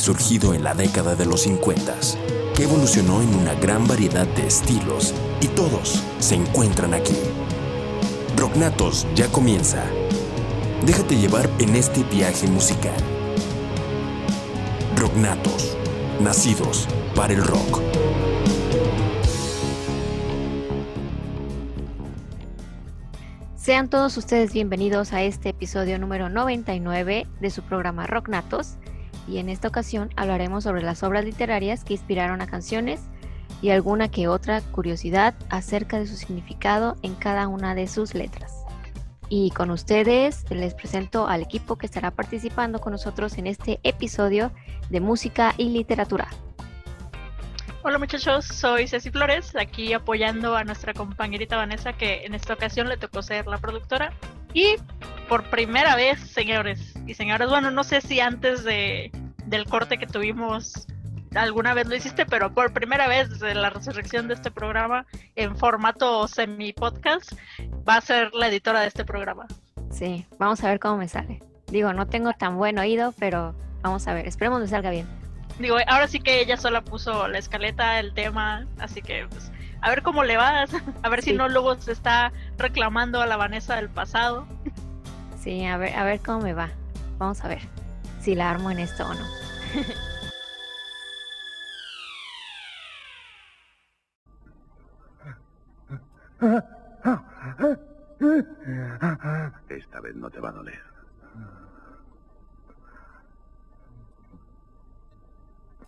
surgido 0.00 0.54
en 0.54 0.64
la 0.64 0.74
década 0.74 1.14
de 1.14 1.26
los 1.26 1.42
50, 1.42 1.94
que 2.54 2.64
evolucionó 2.64 3.22
en 3.22 3.34
una 3.34 3.54
gran 3.54 3.86
variedad 3.86 4.26
de 4.26 4.46
estilos 4.46 5.14
y 5.40 5.48
todos 5.48 6.02
se 6.18 6.34
encuentran 6.34 6.94
aquí. 6.94 7.16
Rocknatos 8.36 9.06
ya 9.14 9.28
comienza. 9.28 9.84
Déjate 10.84 11.16
llevar 11.16 11.48
en 11.58 11.74
este 11.74 12.02
viaje 12.04 12.46
musical. 12.46 12.96
Rocknatos, 14.96 15.76
nacidos 16.20 16.86
para 17.14 17.32
el 17.32 17.42
rock. 17.42 17.80
Sean 23.56 23.88
todos 23.88 24.16
ustedes 24.16 24.52
bienvenidos 24.52 25.12
a 25.12 25.22
este 25.22 25.48
episodio 25.48 25.98
número 25.98 26.28
99 26.28 27.26
de 27.40 27.50
su 27.50 27.62
programa 27.62 28.06
Rock 28.06 28.28
Natos 28.28 28.76
y 29.28 29.38
en 29.38 29.48
esta 29.48 29.68
ocasión 29.68 30.10
hablaremos 30.16 30.64
sobre 30.64 30.82
las 30.82 31.02
obras 31.02 31.24
literarias 31.24 31.84
que 31.84 31.94
inspiraron 31.94 32.40
a 32.40 32.46
canciones 32.46 33.00
y 33.62 33.70
alguna 33.70 34.10
que 34.10 34.28
otra 34.28 34.60
curiosidad 34.60 35.34
acerca 35.48 35.98
de 35.98 36.06
su 36.06 36.16
significado 36.16 36.96
en 37.02 37.14
cada 37.14 37.48
una 37.48 37.74
de 37.74 37.88
sus 37.88 38.14
letras. 38.14 38.52
Y 39.28 39.50
con 39.50 39.70
ustedes 39.70 40.48
les 40.50 40.74
presento 40.74 41.26
al 41.26 41.42
equipo 41.42 41.76
que 41.76 41.86
estará 41.86 42.12
participando 42.12 42.80
con 42.80 42.92
nosotros 42.92 43.38
en 43.38 43.48
este 43.48 43.80
episodio 43.82 44.52
de 44.88 45.00
música 45.00 45.54
y 45.56 45.70
literatura. 45.70 46.28
Hola 47.82 47.98
muchachos, 47.98 48.44
soy 48.46 48.88
Ceci 48.88 49.10
Flores, 49.10 49.54
aquí 49.56 49.92
apoyando 49.92 50.56
a 50.56 50.64
nuestra 50.64 50.92
compañerita 50.92 51.56
Vanessa 51.56 51.92
que 51.92 52.24
en 52.24 52.34
esta 52.34 52.54
ocasión 52.54 52.88
le 52.88 52.96
tocó 52.96 53.22
ser 53.22 53.46
la 53.46 53.58
productora. 53.58 54.12
Y 54.54 54.76
por 55.28 55.44
primera 55.50 55.96
vez, 55.96 56.20
señores 56.20 56.94
y 57.06 57.14
señoras, 57.14 57.48
bueno, 57.48 57.70
no 57.70 57.84
sé 57.84 58.00
si 58.00 58.20
antes 58.20 58.64
de, 58.64 59.10
del 59.46 59.66
corte 59.66 59.98
que 59.98 60.06
tuvimos 60.06 60.86
alguna 61.34 61.74
vez 61.74 61.86
lo 61.86 61.94
hiciste, 61.94 62.26
pero 62.26 62.52
por 62.52 62.72
primera 62.72 63.08
vez 63.08 63.28
desde 63.28 63.54
la 63.54 63.70
resurrección 63.70 64.28
de 64.28 64.34
este 64.34 64.50
programa 64.50 65.06
en 65.34 65.56
formato 65.56 66.26
semi-podcast, 66.28 67.32
va 67.88 67.96
a 67.96 68.00
ser 68.00 68.32
la 68.34 68.48
editora 68.48 68.80
de 68.80 68.88
este 68.88 69.04
programa. 69.04 69.46
Sí, 69.90 70.26
vamos 70.38 70.62
a 70.64 70.68
ver 70.68 70.80
cómo 70.80 70.96
me 70.96 71.08
sale. 71.08 71.42
Digo, 71.68 71.92
no 71.92 72.06
tengo 72.06 72.32
tan 72.32 72.56
buen 72.56 72.78
oído, 72.78 73.12
pero 73.18 73.54
vamos 73.82 74.06
a 74.06 74.14
ver, 74.14 74.26
esperemos 74.26 74.62
que 74.62 74.68
salga 74.68 74.90
bien. 74.90 75.06
Digo, 75.58 75.76
ahora 75.86 76.06
sí 76.06 76.20
que 76.20 76.40
ella 76.40 76.56
sola 76.56 76.82
puso 76.82 77.28
la 77.28 77.38
escaleta, 77.38 77.98
el 77.98 78.12
tema, 78.12 78.66
así 78.78 79.00
que 79.00 79.26
pues, 79.28 79.50
a 79.80 79.90
ver 79.90 80.02
cómo 80.02 80.24
le 80.24 80.36
vas, 80.36 80.70
a 81.02 81.08
ver 81.08 81.22
si 81.22 81.32
no 81.32 81.48
luego 81.48 81.76
se 81.76 81.92
está 81.92 82.32
reclamando 82.58 83.20
a 83.20 83.26
la 83.26 83.36
Vanessa 83.36 83.76
del 83.76 83.88
pasado. 83.88 84.46
Sí, 85.46 85.64
a 85.64 85.76
ver, 85.76 85.94
a 85.94 86.02
ver 86.02 86.20
cómo 86.26 86.40
me 86.40 86.54
va. 86.54 86.70
Vamos 87.18 87.44
a 87.44 87.46
ver 87.46 87.60
si 88.20 88.34
la 88.34 88.50
armo 88.50 88.68
en 88.72 88.80
esto 88.80 89.06
o 89.06 89.14
no. 89.14 89.24
Esta 99.68 100.00
vez 100.00 100.16
no 100.16 100.28
te 100.30 100.40
va 100.40 100.48
a 100.48 100.52
doler. 100.52 100.82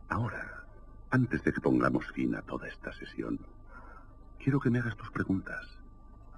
Ahora, 0.09 0.63
antes 1.11 1.43
de 1.43 1.53
que 1.53 1.61
pongamos 1.61 2.07
fin 2.13 2.37
a 2.37 2.43
toda 2.43 2.69
esta 2.69 2.93
sesión, 2.93 3.41
quiero 4.39 4.61
que 4.61 4.71
me 4.71 4.79
hagas 4.79 4.97
tus 4.97 5.11
preguntas. 5.11 5.67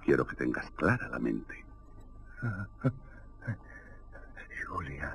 Quiero 0.03 0.25
que 0.25 0.35
tengas 0.35 0.71
clara 0.71 1.07
la 1.07 1.19
mente. 1.19 1.63
Julia. 4.71 5.13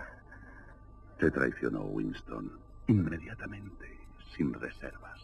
Te 1.18 1.30
traicionó 1.30 1.82
Winston 1.84 2.58
inmediatamente, 2.86 3.98
sin 4.36 4.52
reservas. 4.52 5.20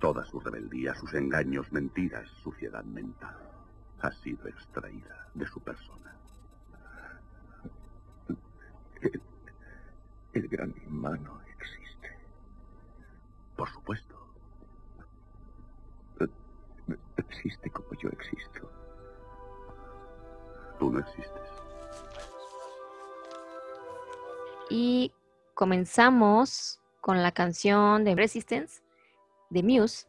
Toda 0.00 0.24
su 0.24 0.40
rebeldía, 0.40 0.94
sus 0.94 1.14
engaños, 1.14 1.70
mentiras, 1.72 2.28
suciedad 2.42 2.84
mental 2.84 3.36
ha 4.00 4.10
sido 4.10 4.48
extraída 4.48 5.28
de 5.34 5.46
su 5.46 5.60
persona. 5.60 6.14
El, 9.00 9.22
el 10.32 10.48
gran 10.48 10.74
hermano 10.82 11.44
por 13.56 13.70
supuesto. 13.70 14.14
Existe 17.16 17.70
como 17.70 17.88
yo 17.94 18.08
existo. 18.10 18.70
Tú 20.78 20.90
no 20.90 20.98
existes. 20.98 21.63
Y 24.70 25.12
comenzamos 25.54 26.80
con 27.00 27.22
la 27.22 27.32
canción 27.32 28.04
de 28.04 28.14
Resistance 28.14 28.82
de 29.50 29.62
Muse, 29.62 30.06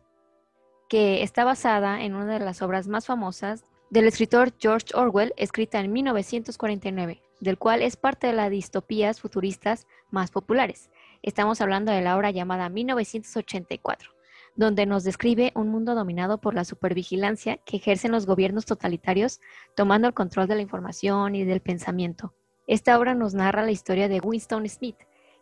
que 0.88 1.24
está 1.24 1.44
basada 1.44 2.04
en 2.04 2.16
una 2.16 2.34
de 2.34 2.46
las 2.46 2.62
obras 2.62 2.88
más 2.88 3.06
famosas 3.06 3.66
del 3.90 4.08
escritor 4.08 4.54
George 4.58 4.88
Orwell, 4.94 5.34
escrita 5.38 5.80
en 5.80 5.92
1949, 5.92 7.22
del 7.40 7.58
cual 7.58 7.82
es 7.82 7.98
parte 7.98 8.28
de 8.28 8.34
las 8.34 8.50
distopías 8.50 9.20
futuristas 9.20 9.88
más 10.10 10.32
populares. 10.32 10.90
Estamos 11.22 11.62
hablando 11.62 11.92
de 11.92 12.02
la 12.02 12.16
obra 12.16 12.32
llamada 12.32 12.70
1984, 12.70 14.12
donde 14.56 14.86
nos 14.86 15.04
describe 15.04 15.52
un 15.56 15.70
mundo 15.70 15.96
dominado 15.96 16.40
por 16.40 16.54
la 16.54 16.66
supervigilancia 16.66 17.58
que 17.58 17.78
ejercen 17.78 18.12
los 18.12 18.26
gobiernos 18.26 18.66
totalitarios 18.66 19.42
tomando 19.76 20.08
el 20.08 20.14
control 20.14 20.48
de 20.48 20.56
la 20.56 20.62
información 20.62 21.36
y 21.36 21.44
del 21.44 21.62
pensamiento. 21.62 22.34
Esta 22.68 22.98
obra 22.98 23.14
nos 23.14 23.36
narra 23.36 23.64
la 23.64 23.72
historia 23.72 24.08
de 24.08 24.20
Winston 24.20 24.68
Smith, 24.68 24.98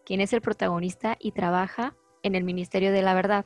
quien 0.06 0.20
es 0.20 0.34
el 0.34 0.42
protagonista 0.42 1.16
y 1.20 1.32
trabaja 1.32 1.96
en 2.22 2.36
el 2.36 2.44
Ministerio 2.44 2.92
de 2.92 3.02
la 3.02 3.14
Verdad, 3.14 3.46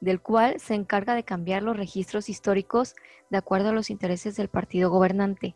del 0.00 0.20
cual 0.20 0.58
se 0.58 0.74
encarga 0.74 1.14
de 1.14 1.22
cambiar 1.22 1.62
los 1.62 1.76
registros 1.76 2.28
históricos 2.28 2.96
de 3.30 3.38
acuerdo 3.38 3.68
a 3.68 3.72
los 3.72 3.90
intereses 3.90 4.34
del 4.34 4.48
partido 4.48 4.90
gobernante, 4.90 5.54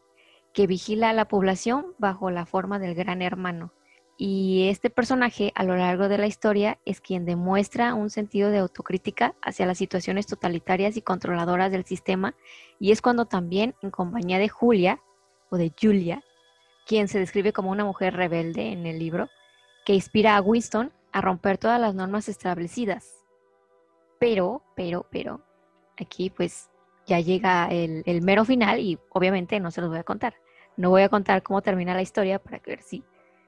que 0.52 0.68
vigila 0.68 1.10
a 1.10 1.12
la 1.12 1.26
población 1.26 1.86
bajo 1.98 2.30
la 2.30 2.46
forma 2.46 2.78
del 2.78 2.94
gran 2.94 3.20
hermano. 3.20 3.72
Y 4.16 4.68
este 4.68 4.88
personaje 4.88 5.52
a 5.56 5.64
lo 5.64 5.76
largo 5.76 6.08
de 6.08 6.18
la 6.18 6.28
historia 6.28 6.78
es 6.84 7.00
quien 7.00 7.26
demuestra 7.26 7.94
un 7.94 8.08
sentido 8.08 8.50
de 8.50 8.58
autocrítica 8.58 9.34
hacia 9.42 9.66
las 9.66 9.76
situaciones 9.76 10.26
totalitarias 10.26 10.96
y 10.96 11.02
controladoras 11.02 11.72
del 11.72 11.84
sistema 11.84 12.34
y 12.78 12.92
es 12.92 13.02
cuando 13.02 13.26
también 13.26 13.74
en 13.82 13.90
compañía 13.90 14.38
de 14.38 14.48
Julia 14.48 15.02
o 15.50 15.58
de 15.58 15.70
Julia, 15.78 16.22
quien 16.86 17.08
se 17.08 17.18
describe 17.18 17.52
como 17.52 17.70
una 17.70 17.84
mujer 17.84 18.14
rebelde 18.14 18.72
en 18.72 18.86
el 18.86 18.98
libro, 18.98 19.28
que 19.84 19.94
inspira 19.94 20.36
a 20.36 20.40
Winston 20.40 20.92
a 21.12 21.20
romper 21.20 21.58
todas 21.58 21.80
las 21.80 21.94
normas 21.94 22.28
establecidas. 22.28 23.26
Pero, 24.18 24.62
pero, 24.74 25.06
pero, 25.10 25.42
aquí 25.98 26.30
pues 26.30 26.70
ya 27.06 27.20
llega 27.20 27.68
el, 27.68 28.22
mero 28.22 28.44
final 28.44 28.80
y 28.80 28.98
obviamente 29.10 29.60
no 29.60 29.70
se 29.70 29.80
los 29.80 29.90
voy 29.90 29.98
a 29.98 30.04
contar. 30.04 30.34
No 30.76 30.90
voy 30.90 31.02
a 31.02 31.08
contar 31.08 31.42
cómo 31.42 31.60
termina 31.60 31.94
la 31.94 32.02
historia 32.02 32.38
para 32.38 32.60
ver 32.64 32.82
si 32.82 33.04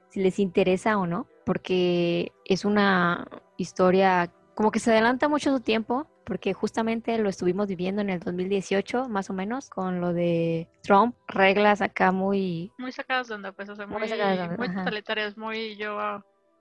si 0.09 0.21
les 0.21 0.39
interesa 0.39 0.97
o 0.97 1.07
no, 1.07 1.27
porque 1.45 2.31
es 2.45 2.65
una 2.65 3.27
historia 3.57 4.31
como 4.55 4.71
que 4.71 4.79
se 4.79 4.91
adelanta 4.91 5.29
mucho 5.29 5.51
su 5.51 5.61
tiempo, 5.61 6.07
porque 6.29 6.53
justamente 6.53 7.17
lo 7.17 7.27
estuvimos 7.27 7.67
viviendo 7.67 8.03
en 8.03 8.11
el 8.11 8.19
2018, 8.19 9.09
más 9.09 9.31
o 9.31 9.33
menos, 9.33 9.67
con 9.71 9.99
lo 9.99 10.13
de 10.13 10.69
Trump, 10.83 11.15
reglas 11.27 11.81
acá 11.81 12.11
muy... 12.11 12.71
Muy 12.77 12.91
sacadas 12.91 13.27
de 13.27 13.33
onda, 13.33 13.51
pues, 13.51 13.67
o 13.67 13.75
sea, 13.75 13.87
muy, 13.87 13.99
muy, 13.99 14.75
totalitarias, 14.75 15.35
muy 15.37 15.75
yo, 15.75 15.97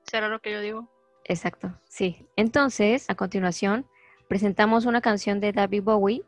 será 0.04 0.28
lo 0.28 0.40
que 0.40 0.52
yo 0.52 0.62
digo. 0.62 0.88
Exacto, 1.24 1.78
sí. 1.86 2.26
Entonces, 2.34 3.04
a 3.10 3.14
continuación, 3.14 3.86
presentamos 4.26 4.86
una 4.86 5.02
canción 5.02 5.38
de 5.38 5.52
David 5.52 5.82
Bowie 5.82 6.22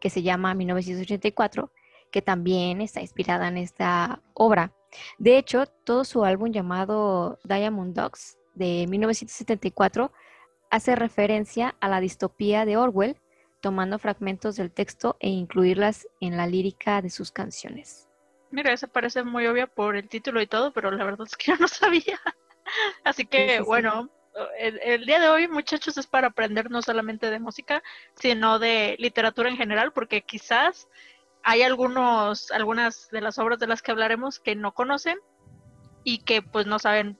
que 0.00 0.08
se 0.08 0.22
llama 0.22 0.54
1984, 0.54 1.70
que 2.10 2.22
también 2.22 2.80
está 2.80 3.02
inspirada 3.02 3.48
en 3.48 3.58
esta 3.58 4.22
obra. 4.32 4.72
De 5.18 5.36
hecho, 5.36 5.66
todo 5.84 6.04
su 6.04 6.24
álbum 6.24 6.50
llamado 6.50 7.38
Diamond 7.44 7.94
Dogs 7.94 8.38
de 8.54 8.86
1974 8.88 10.10
hace 10.70 10.96
referencia 10.96 11.74
a 11.80 11.88
la 11.88 12.00
distopía 12.00 12.64
de 12.64 12.76
Orwell, 12.76 13.20
tomando 13.60 13.98
fragmentos 13.98 14.56
del 14.56 14.70
texto 14.70 15.16
e 15.20 15.28
incluirlas 15.28 16.06
en 16.20 16.36
la 16.36 16.46
lírica 16.46 17.02
de 17.02 17.10
sus 17.10 17.32
canciones. 17.32 18.08
Mira, 18.50 18.72
esa 18.72 18.86
parece 18.86 19.24
muy 19.24 19.46
obvia 19.46 19.66
por 19.66 19.96
el 19.96 20.08
título 20.08 20.40
y 20.40 20.46
todo, 20.46 20.72
pero 20.72 20.90
la 20.90 21.04
verdad 21.04 21.26
es 21.26 21.36
que 21.36 21.46
yo 21.52 21.56
no 21.56 21.68
sabía. 21.68 22.20
Así 23.04 23.26
que, 23.26 23.60
bueno, 23.60 24.10
el, 24.58 24.80
el, 24.82 25.06
día 25.06 25.20
de 25.20 25.28
hoy, 25.28 25.48
muchachos, 25.48 25.96
es 25.98 26.06
para 26.06 26.28
aprender 26.28 26.70
no 26.70 26.82
solamente 26.82 27.30
de 27.30 27.38
música, 27.38 27.82
sino 28.14 28.58
de 28.58 28.96
literatura 28.98 29.48
en 29.48 29.56
general, 29.56 29.92
porque 29.92 30.22
quizás 30.22 30.88
hay 31.42 31.62
algunos, 31.62 32.50
algunas 32.50 33.08
de 33.10 33.20
las 33.20 33.38
obras 33.38 33.58
de 33.60 33.68
las 33.68 33.80
que 33.80 33.92
hablaremos 33.92 34.40
que 34.40 34.56
no 34.56 34.74
conocen 34.74 35.18
y 36.02 36.18
que 36.18 36.42
pues 36.42 36.66
no 36.66 36.80
saben 36.80 37.18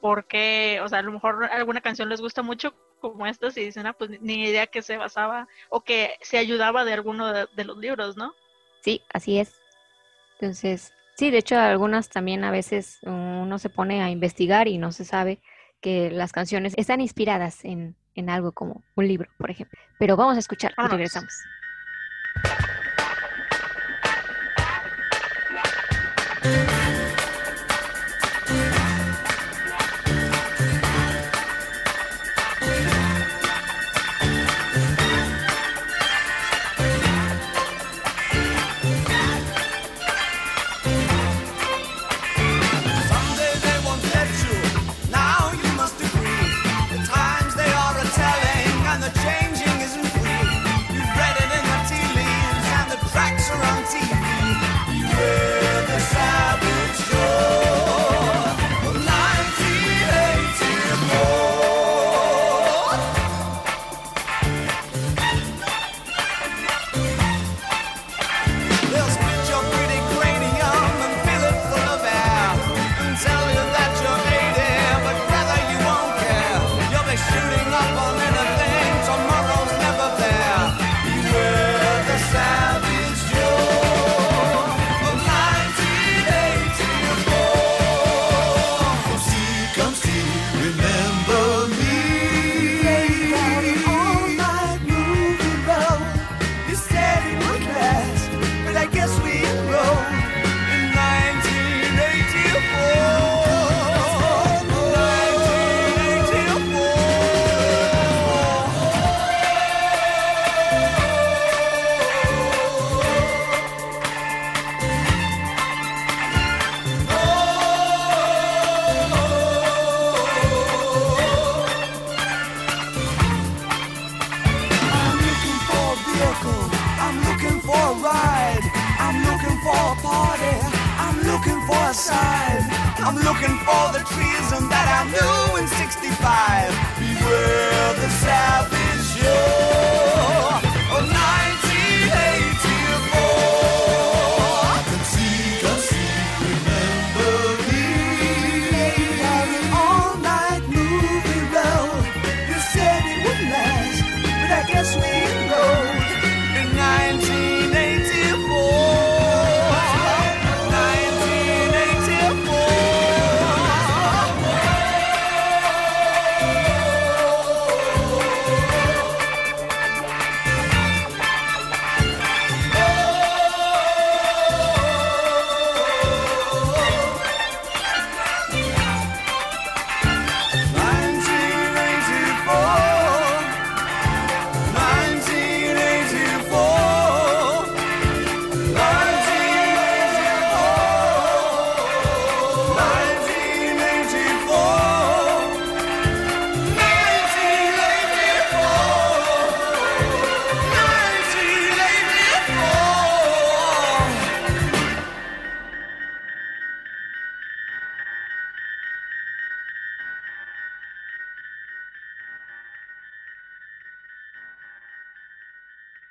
por 0.00 0.26
qué, 0.26 0.80
o 0.82 0.88
sea, 0.88 1.00
a 1.00 1.02
lo 1.02 1.12
mejor 1.12 1.44
alguna 1.44 1.80
canción 1.80 2.08
les 2.08 2.20
gusta 2.20 2.42
mucho 2.42 2.74
como 3.00 3.26
estas 3.26 3.56
y 3.56 3.64
dicen, 3.64 3.86
ah, 3.86 3.92
pues 3.92 4.20
ni 4.20 4.44
idea 4.44 4.66
que 4.66 4.82
se 4.82 4.96
basaba 4.96 5.48
o 5.68 5.82
que 5.82 6.16
se 6.20 6.38
ayudaba 6.38 6.84
de 6.84 6.92
alguno 6.92 7.32
de, 7.32 7.64
los 7.64 7.78
libros, 7.78 8.16
¿no? 8.16 8.32
Sí, 8.82 9.02
así 9.12 9.38
es. 9.38 9.54
Entonces, 10.40 10.92
sí, 11.16 11.30
de 11.30 11.38
hecho 11.38 11.58
algunas 11.58 12.08
también 12.08 12.44
a 12.44 12.50
veces 12.50 12.98
uno 13.02 13.58
se 13.58 13.70
pone 13.70 14.02
a 14.02 14.10
investigar 14.10 14.68
y 14.68 14.78
no 14.78 14.92
se 14.92 15.04
sabe 15.04 15.40
que 15.80 16.10
las 16.10 16.32
canciones 16.32 16.74
están 16.76 17.00
inspiradas 17.00 17.64
en, 17.64 17.96
en 18.14 18.30
algo 18.30 18.52
como 18.52 18.82
un 18.96 19.06
libro, 19.06 19.30
por 19.38 19.50
ejemplo. 19.50 19.78
Pero 19.98 20.16
vamos 20.16 20.36
a 20.36 20.40
escuchar 20.40 20.74
y 20.76 20.88
regresamos. 20.88 21.32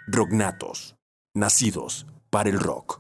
Rocknatos, 0.10 0.96
nacidos 1.34 2.08
para 2.30 2.50
el 2.50 2.62
rock. 2.62 2.97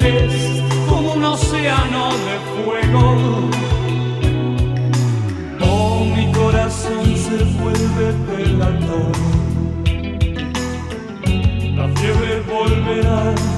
Es 0.00 0.62
como 0.88 1.12
un 1.12 1.24
océano 1.24 2.10
de 2.26 2.36
fuego. 2.54 3.75
volverás. 12.66 13.55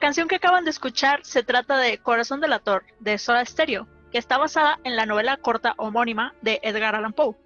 Canción 0.00 0.26
que 0.26 0.36
acaban 0.36 0.64
de 0.64 0.70
escuchar 0.70 1.20
se 1.22 1.44
trata 1.44 1.76
de 1.76 1.98
Corazón 1.98 2.40
Delator, 2.40 2.84
de 2.98 3.18
Soda 3.18 3.44
Stereo, 3.44 3.86
que 4.10 4.18
está 4.18 4.38
basada 4.38 4.80
en 4.82 4.96
la 4.96 5.06
novela 5.06 5.36
corta 5.36 5.74
homónima 5.76 6.34
de 6.40 6.58
Edgar 6.62 6.96
Allan 6.96 7.12
Poe. 7.12 7.36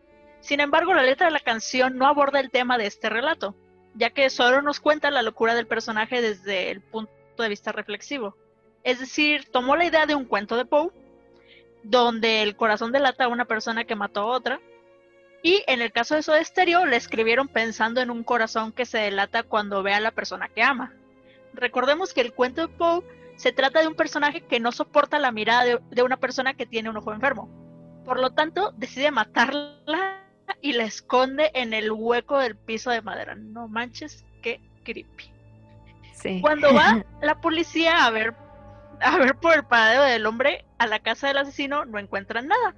Sin 0.40 0.60
embargo, 0.60 0.94
la 0.94 1.02
letra 1.02 1.26
de 1.26 1.32
la 1.32 1.40
canción 1.40 1.98
no 1.98 2.06
aborda 2.06 2.40
el 2.40 2.50
tema 2.50 2.78
de 2.78 2.86
este 2.86 3.10
relato, 3.10 3.54
ya 3.94 4.10
que 4.10 4.30
solo 4.30 4.62
nos 4.62 4.80
cuenta 4.80 5.10
la 5.10 5.22
locura 5.22 5.54
del 5.54 5.66
personaje 5.66 6.22
desde 6.22 6.70
el 6.70 6.80
punto 6.80 7.12
de 7.36 7.48
vista 7.48 7.72
reflexivo. 7.72 8.36
Es 8.84 9.00
decir, 9.00 9.50
tomó 9.50 9.76
la 9.76 9.86
idea 9.86 10.06
de 10.06 10.14
un 10.14 10.24
cuento 10.24 10.56
de 10.56 10.64
Poe, 10.64 10.90
donde 11.82 12.42
el 12.42 12.56
corazón 12.56 12.92
delata 12.92 13.24
a 13.24 13.28
una 13.28 13.46
persona 13.46 13.84
que 13.84 13.96
mató 13.96 14.20
a 14.20 14.26
otra, 14.26 14.60
y 15.42 15.62
en 15.66 15.82
el 15.82 15.92
caso 15.92 16.14
de 16.14 16.22
Soda 16.22 16.42
Stereo, 16.42 16.86
le 16.86 16.96
escribieron 16.96 17.48
pensando 17.48 18.00
en 18.00 18.10
un 18.10 18.22
corazón 18.22 18.72
que 18.72 18.86
se 18.86 18.98
delata 18.98 19.42
cuando 19.42 19.82
ve 19.82 19.92
a 19.92 20.00
la 20.00 20.12
persona 20.12 20.48
que 20.48 20.62
ama. 20.62 20.94
Recordemos 21.54 22.12
que 22.12 22.20
el 22.20 22.32
cuento 22.32 22.62
de 22.62 22.68
Poe 22.68 23.02
se 23.36 23.52
trata 23.52 23.80
de 23.80 23.88
un 23.88 23.94
personaje 23.94 24.42
que 24.42 24.60
no 24.60 24.72
soporta 24.72 25.18
la 25.18 25.32
mirada 25.32 25.64
de, 25.64 25.80
de 25.90 26.02
una 26.02 26.18
persona 26.18 26.54
que 26.54 26.66
tiene 26.66 26.90
un 26.90 26.96
ojo 26.96 27.12
enfermo. 27.12 27.48
Por 28.04 28.20
lo 28.20 28.30
tanto, 28.30 28.72
decide 28.76 29.10
matarla 29.10 30.20
y 30.60 30.72
la 30.72 30.84
esconde 30.84 31.50
en 31.54 31.74
el 31.74 31.90
hueco 31.90 32.38
del 32.38 32.56
piso 32.56 32.90
de 32.90 33.02
madera. 33.02 33.34
No 33.34 33.68
manches, 33.68 34.24
qué 34.42 34.60
creepy. 34.84 35.30
Sí. 36.12 36.40
Cuando 36.40 36.72
va 36.74 37.04
la 37.22 37.40
policía 37.40 38.04
a 38.04 38.10
ver, 38.10 38.34
a 39.00 39.18
ver 39.18 39.36
por 39.36 39.54
el 39.54 39.64
paradero 39.64 40.04
del 40.04 40.26
hombre 40.26 40.64
a 40.78 40.86
la 40.86 41.00
casa 41.00 41.28
del 41.28 41.38
asesino, 41.38 41.84
no 41.84 41.98
encuentran 41.98 42.48
nada. 42.48 42.74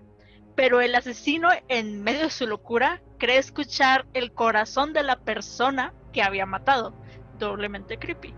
Pero 0.55 0.81
el 0.81 0.95
asesino, 0.95 1.51
en 1.69 2.03
medio 2.03 2.23
de 2.23 2.31
su 2.31 2.47
locura, 2.47 3.03
cree 3.19 3.37
escuchar 3.37 4.07
el 4.15 4.33
corazón 4.33 4.93
de 4.93 5.03
la 5.03 5.17
persona 5.17 5.93
que 6.13 6.23
había 6.23 6.47
matado. 6.47 6.95
Doblemente 7.39 7.99
creepy. 7.99 8.35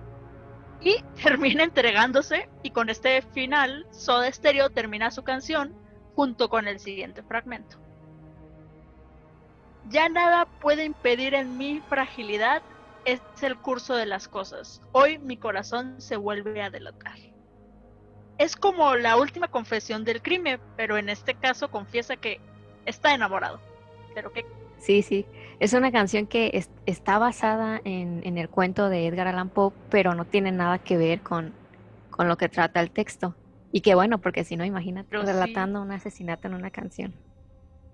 Y 0.80 1.02
termina 1.22 1.64
entregándose, 1.64 2.48
y 2.62 2.70
con 2.70 2.88
este 2.88 3.22
final, 3.22 3.86
Soda 3.90 4.30
Stereo 4.30 4.70
termina 4.70 5.10
su 5.10 5.22
canción 5.22 5.74
junto 6.14 6.48
con 6.48 6.68
el 6.68 6.80
siguiente 6.80 7.22
fragmento. 7.22 7.78
Ya 9.88 10.08
nada 10.08 10.46
puede 10.60 10.84
impedir 10.84 11.34
en 11.34 11.56
mi 11.56 11.80
fragilidad, 11.88 12.62
es 13.04 13.20
el 13.40 13.56
curso 13.56 13.94
de 13.94 14.04
las 14.04 14.28
cosas. 14.28 14.82
Hoy 14.92 15.18
mi 15.18 15.36
corazón 15.36 16.00
se 16.00 16.16
vuelve 16.16 16.62
a 16.62 16.70
delatar. 16.70 17.18
Es 18.36 18.54
como 18.54 18.94
la 18.96 19.16
última 19.16 19.48
confesión 19.48 20.04
del 20.04 20.20
crimen, 20.20 20.60
pero 20.76 20.98
en 20.98 21.08
este 21.08 21.34
caso 21.34 21.70
confiesa 21.70 22.16
que 22.16 22.40
está 22.84 23.14
enamorado. 23.14 23.60
Pero 24.14 24.32
que 24.32 24.44
Sí, 24.78 25.02
sí. 25.02 25.26
Es 25.60 25.72
una 25.72 25.90
canción 25.90 26.26
que 26.26 26.50
es- 26.54 26.70
está 26.86 27.18
basada 27.18 27.80
en, 27.84 28.20
en 28.24 28.38
el 28.38 28.48
cuento 28.48 28.88
de 28.88 29.06
Edgar 29.06 29.26
Allan 29.26 29.48
Poe, 29.48 29.72
pero 29.90 30.14
no 30.14 30.24
tiene 30.24 30.52
nada 30.52 30.78
que 30.78 30.96
ver 30.96 31.20
con, 31.20 31.52
con 32.10 32.28
lo 32.28 32.36
que 32.36 32.48
trata 32.48 32.80
el 32.80 32.90
texto. 32.90 33.34
Y 33.72 33.80
qué 33.80 33.94
bueno, 33.94 34.18
porque 34.18 34.44
si 34.44 34.56
no, 34.56 34.64
imagínate 34.64 35.08
Pero 35.10 35.22
sí. 35.26 35.32
relatando 35.32 35.82
un 35.82 35.90
asesinato 35.90 36.46
en 36.48 36.54
una 36.54 36.70
canción. 36.70 37.12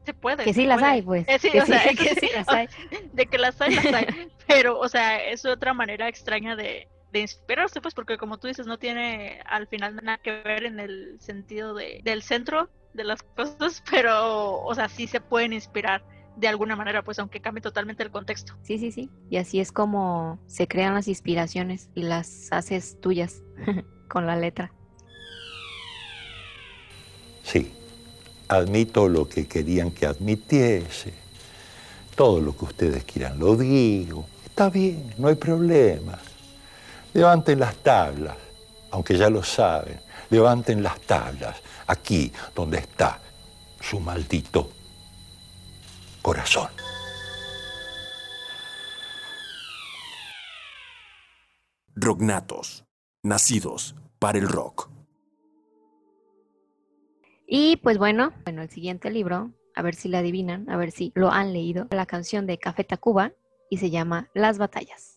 se 0.05 0.12
puede. 0.12 0.44
Que 0.44 0.53
sí 0.53 0.66
las 0.66 0.79
puede. 0.81 0.92
hay, 0.92 1.03
pues. 1.03 1.27
Eh, 1.29 1.38
sí, 1.38 1.50
que 1.50 1.62
o 1.62 1.66
sea, 1.66 1.79
sí, 1.83 1.88
eso 1.88 2.03
que 2.05 2.20
sí, 2.20 2.27
sí 2.29 2.29
las 2.35 2.48
o- 2.48 2.53
hay. 2.53 2.68
de 3.12 3.27
que 3.27 3.38
las 3.38 3.61
hay, 3.61 3.74
las 3.74 3.87
hay. 3.87 4.07
Pero, 4.46 4.79
o 4.79 4.88
sea, 4.88 5.24
es 5.31 5.44
otra 5.46 5.72
manera 5.72 6.07
extraña 6.09 6.55
de, 6.57 6.87
de 7.12 7.20
inspirarse, 7.20 7.81
pues, 7.81 7.94
porque 7.94 8.18
como 8.18 8.37
tú 8.38 8.46
dices, 8.46 8.66
no 8.66 8.79
tiene 8.79 9.40
al 9.46 9.66
final 9.68 9.96
nada 9.96 10.18
que 10.18 10.42
ver 10.42 10.64
en 10.64 10.79
el 10.81 11.16
sentido 11.20 11.72
de, 11.74 12.03
del 12.05 12.22
centro 12.22 12.68
de 12.92 13.05
las 13.05 13.22
cosas, 13.22 13.83
pero, 13.90 14.61
o 14.61 14.74
sea, 14.74 14.88
sí 14.90 15.07
se 15.07 15.20
pueden 15.22 15.55
inspirar 15.55 16.05
de 16.37 16.49
alguna 16.49 16.77
manera, 16.77 17.03
pues, 17.03 17.18
aunque 17.18 17.40
cambie 17.40 17.62
totalmente 17.62 18.03
el 18.03 18.11
contexto. 18.11 18.55
Sí, 18.62 18.79
sí, 18.79 18.92
sí. 18.92 19.11
Y 19.31 19.37
así 19.37 19.61
es 19.61 19.73
como 19.73 20.38
se 20.47 20.66
crean 20.66 20.94
las 20.94 21.09
inspiraciones 21.09 21.90
y 21.94 22.03
las 22.03 22.53
haces 22.53 23.01
tuyas 23.01 23.42
con 24.09 24.27
la 24.27 24.37
letra. 24.37 24.73
Sí, 27.42 27.73
admito 28.49 29.09
lo 29.09 29.29
que 29.29 29.47
querían 29.47 29.90
que 29.90 30.07
admitiese. 30.07 31.12
Todo 32.14 32.40
lo 32.40 32.57
que 32.57 32.64
ustedes 32.64 33.05
quieran 33.05 33.38
lo 33.38 33.57
digo. 33.57 34.27
Está 34.44 34.70
bien, 34.70 35.12
no 35.18 35.29
hay 35.29 35.35
problema. 35.35 36.18
Levanten 37.12 37.61
las 37.61 37.77
tablas, 37.77 38.37
aunque 38.90 39.16
ya 39.16 39.29
lo 39.29 39.42
saben. 39.42 40.01
Levanten 40.31 40.83
las 40.83 41.01
tablas, 41.01 41.57
aquí 41.87 42.33
donde 42.55 42.79
está 42.79 43.20
su 43.81 44.01
maldito 44.01 44.70
corazón. 46.25 46.71
Rocknatos, 51.95 52.87
nacidos 53.23 53.95
para 54.19 54.39
el 54.39 54.49
rock. 54.49 54.89
Y 57.47 57.77
pues 57.77 57.99
bueno, 57.99 58.33
bueno, 58.45 58.63
el 58.63 58.71
siguiente 58.71 59.11
libro, 59.11 59.53
a 59.77 59.83
ver 59.83 59.95
si 59.95 60.09
la 60.09 60.21
adivinan, 60.21 60.71
a 60.71 60.79
ver 60.79 60.93
si 60.93 61.13
lo 61.15 61.31
han 61.31 61.53
leído, 61.53 61.89
la 61.91 62.07
canción 62.07 62.47
de 62.47 62.57
Café 62.57 62.85
Tacuba 62.85 63.33
y 63.69 63.77
se 63.77 63.91
llama 63.91 64.31
Las 64.33 64.57
batallas. 64.57 65.13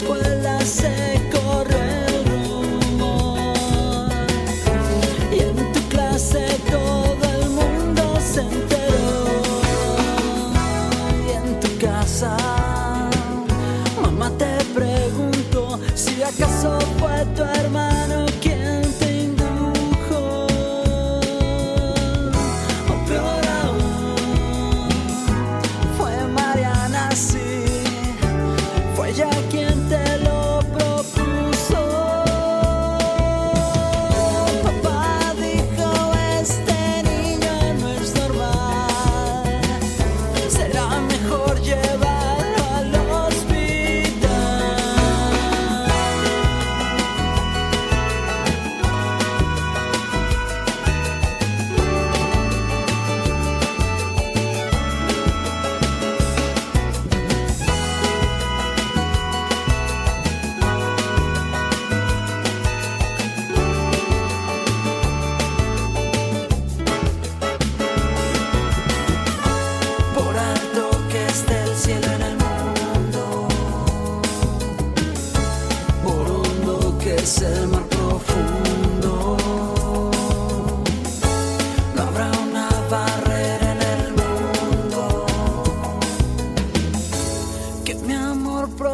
Escuela 0.00 0.60
se 0.60 1.20
corre 1.32 2.06
el 2.06 2.24
rumor 2.26 4.08
y 5.32 5.40
en 5.40 5.72
tu 5.72 5.80
clase 5.88 6.46
todo 6.70 7.24
el 7.36 7.50
mundo 7.50 8.02
se 8.20 8.42
enteró. 8.42 9.60
Y 11.26 11.30
en 11.36 11.58
tu 11.58 11.84
casa, 11.84 12.36
mamá 14.00 14.30
te 14.38 14.64
preguntó 14.72 15.80
si 15.96 16.22
acaso 16.22 16.78
fue 17.00 17.24
tu 17.34 17.42
hermano 17.42 17.87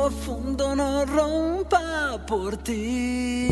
profundo 0.05 0.77
no 0.77 1.07
rompa 1.07 2.21
por 2.27 2.59
ti. 2.59 3.49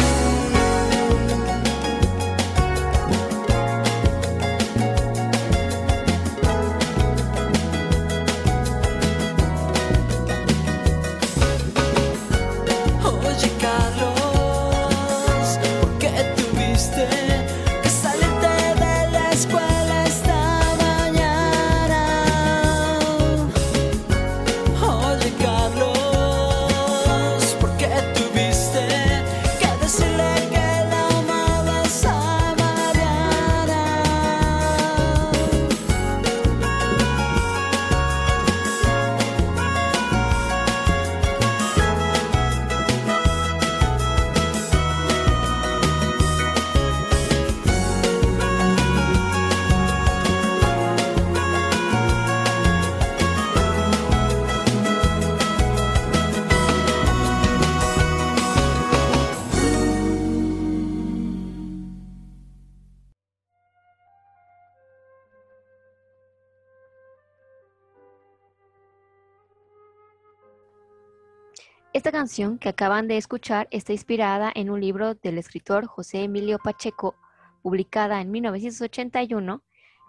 Canción 72.22 72.56
que 72.56 72.68
acaban 72.68 73.08
de 73.08 73.16
escuchar 73.16 73.66
está 73.72 73.92
inspirada 73.92 74.52
en 74.54 74.70
un 74.70 74.80
libro 74.80 75.16
del 75.16 75.38
escritor 75.38 75.86
José 75.86 76.22
Emilio 76.22 76.60
Pacheco, 76.62 77.16
publicada 77.62 78.20
en 78.20 78.30
1981 78.30 79.60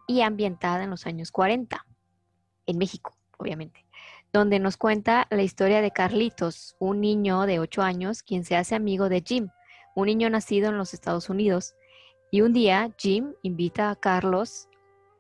y 0.05 0.21
ambientada 0.21 0.83
en 0.83 0.91
los 0.91 1.07
años 1.07 1.31
40, 1.31 1.87
en 2.67 2.77
México, 2.77 3.17
obviamente, 3.39 3.87
donde 4.31 4.59
nos 4.59 4.77
cuenta 4.77 5.25
la 5.31 5.41
historia 5.41 5.81
de 5.81 5.89
Carlitos, 5.89 6.75
un 6.77 7.01
niño 7.01 7.47
de 7.47 7.59
8 7.59 7.81
años 7.81 8.21
quien 8.21 8.45
se 8.45 8.57
hace 8.57 8.75
amigo 8.75 9.09
de 9.09 9.23
Jim, 9.25 9.49
un 9.95 10.05
niño 10.05 10.29
nacido 10.29 10.69
en 10.69 10.77
los 10.77 10.93
Estados 10.93 11.31
Unidos 11.31 11.73
Y 12.29 12.41
un 12.41 12.53
día 12.53 12.93
Jim 12.95 13.33
invita 13.41 13.89
a 13.89 13.95
Carlos 13.95 14.69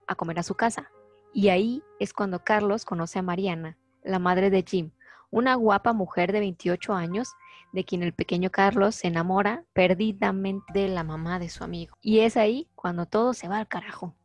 a 0.05 0.13
comer 0.13 0.37
a 0.37 0.43
su 0.43 0.53
casa. 0.53 0.91
Y 1.33 1.49
ahí 1.49 1.81
es 1.99 2.13
cuando 2.13 2.43
Carlos 2.43 2.85
conoce 2.85 3.17
a 3.17 3.23
Mariana, 3.23 3.79
la 4.03 4.19
madre 4.19 4.51
de 4.51 4.61
Jim, 4.61 4.91
una 5.33 5.55
guapa 5.55 5.93
mujer 5.93 6.31
de 6.31 6.39
28 6.39 6.93
años 6.93 7.33
de 7.71 7.83
quien 7.83 8.03
el 8.03 8.13
pequeño 8.13 8.51
Carlos 8.51 8.93
se 8.93 9.07
enamora 9.07 9.65
perdidamente 9.73 10.71
de 10.73 10.87
la 10.87 11.03
mamá 11.03 11.39
de 11.39 11.49
su 11.49 11.63
amigo. 11.63 11.97
Y 12.01 12.19
es 12.19 12.37
ahí 12.37 12.69
cuando 12.75 13.07
todo 13.07 13.33
se 13.33 13.47
va 13.47 13.57
al 13.57 13.67
carajo. 13.67 14.15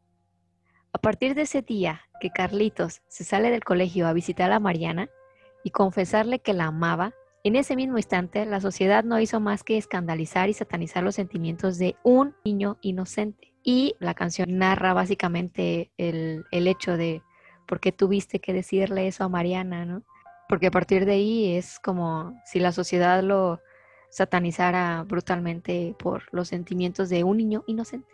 A 0.93 0.99
partir 0.99 1.35
de 1.35 1.43
ese 1.43 1.63
día 1.63 2.03
que 2.21 2.31
Carlitos 2.31 3.01
se 3.09 3.25
sale 3.25 3.51
del 3.51 3.65
colegio 3.65 4.07
a 4.07 4.13
visitar 4.13 4.53
a 4.53 4.61
Mariana 4.61 5.09
y 5.65 5.71
confesarle 5.71 6.41
que 6.41 6.53
la 6.53 6.67
amaba, 6.67 7.15
en 7.43 7.57
ese 7.57 7.75
mismo 7.75 7.97
instante 7.97 8.45
la 8.45 8.61
sociedad 8.61 9.03
no 9.03 9.19
hizo 9.19 9.41
más 9.41 9.65
que 9.65 9.79
escandalizar 9.79 10.51
y 10.51 10.55
satanizar 10.55 11.03
los 11.03 11.15
sentimientos 11.15 11.79
de 11.79 11.97
un 12.03 12.35
niño 12.45 12.77
inocente. 12.83 13.55
Y 13.63 13.95
la 13.99 14.13
canción 14.13 14.59
narra 14.59 14.93
básicamente 14.93 15.91
el, 15.97 16.45
el 16.51 16.67
hecho 16.67 16.99
de 16.99 17.23
por 17.67 17.81
qué 17.81 17.93
tuviste 17.93 18.41
que 18.41 18.53
decirle 18.53 19.07
eso 19.07 19.25
a 19.25 19.29
Mariana, 19.31 19.87
¿no? 19.87 20.03
Porque 20.49 20.69
a 20.69 20.71
partir 20.71 21.05
de 21.05 21.13
ahí 21.13 21.57
es 21.57 21.79
como 21.79 22.41
si 22.45 22.59
la 22.59 22.73
sociedad 22.73 23.23
lo 23.23 23.61
satanizara 24.11 25.05
brutalmente 25.07 25.95
por 25.99 26.25
los 26.33 26.49
sentimientos 26.49 27.09
de 27.09 27.25
un 27.25 27.37
niño 27.37 27.65
inocente. 27.67 28.09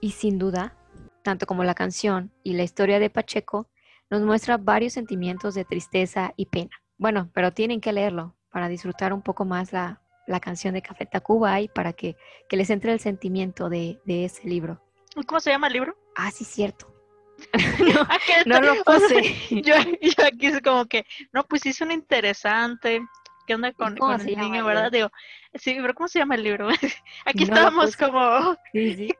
Y 0.00 0.10
sin 0.12 0.38
duda, 0.38 0.76
tanto 1.22 1.46
como 1.46 1.64
la 1.64 1.74
canción 1.74 2.32
y 2.42 2.54
la 2.54 2.64
historia 2.64 2.98
de 2.98 3.10
Pacheco, 3.10 3.68
nos 4.10 4.22
muestra 4.22 4.56
varios 4.56 4.94
sentimientos 4.94 5.54
de 5.54 5.64
tristeza 5.64 6.32
y 6.36 6.46
pena. 6.46 6.70
Bueno, 6.96 7.30
pero 7.32 7.52
tienen 7.52 7.80
que 7.80 7.92
leerlo 7.92 8.34
para 8.50 8.68
disfrutar 8.68 9.12
un 9.12 9.22
poco 9.22 9.44
más 9.44 9.72
la, 9.72 10.00
la 10.26 10.40
canción 10.40 10.74
de 10.74 10.82
Café 10.82 11.06
Tacuba 11.06 11.60
y 11.60 11.68
para 11.68 11.92
que, 11.92 12.16
que 12.48 12.56
les 12.56 12.70
entre 12.70 12.92
el 12.92 13.00
sentimiento 13.00 13.68
de, 13.68 14.00
de 14.04 14.24
ese 14.24 14.48
libro. 14.48 14.82
¿Cómo 15.26 15.40
se 15.40 15.50
llama 15.50 15.68
el 15.68 15.74
libro? 15.74 15.96
Ah, 16.16 16.30
sí, 16.30 16.44
cierto. 16.44 16.97
No 18.46 18.60
lo 18.60 18.84
puse. 18.84 19.34
Yo, 19.50 19.74
yo 20.00 20.24
aquí 20.26 20.46
es 20.46 20.60
como 20.60 20.86
que, 20.86 21.06
no, 21.32 21.44
pues 21.44 21.62
sí 21.62 21.72
suena 21.72 21.94
interesante. 21.94 23.00
¿Qué 23.46 23.54
onda 23.54 23.72
con, 23.72 23.96
con 23.96 24.20
el 24.20 24.36
niño, 24.36 24.64
verdad? 24.64 24.92
Digo, 24.92 25.10
sí, 25.54 25.76
pero 25.80 25.94
¿cómo 25.94 26.08
se 26.08 26.18
llama 26.18 26.34
el 26.34 26.42
libro? 26.42 26.68
Aquí 27.24 27.44
No 27.46 27.54
estábamos 27.54 27.96
como, 27.96 28.56
Sí, 28.72 28.94
sí. 28.94 29.14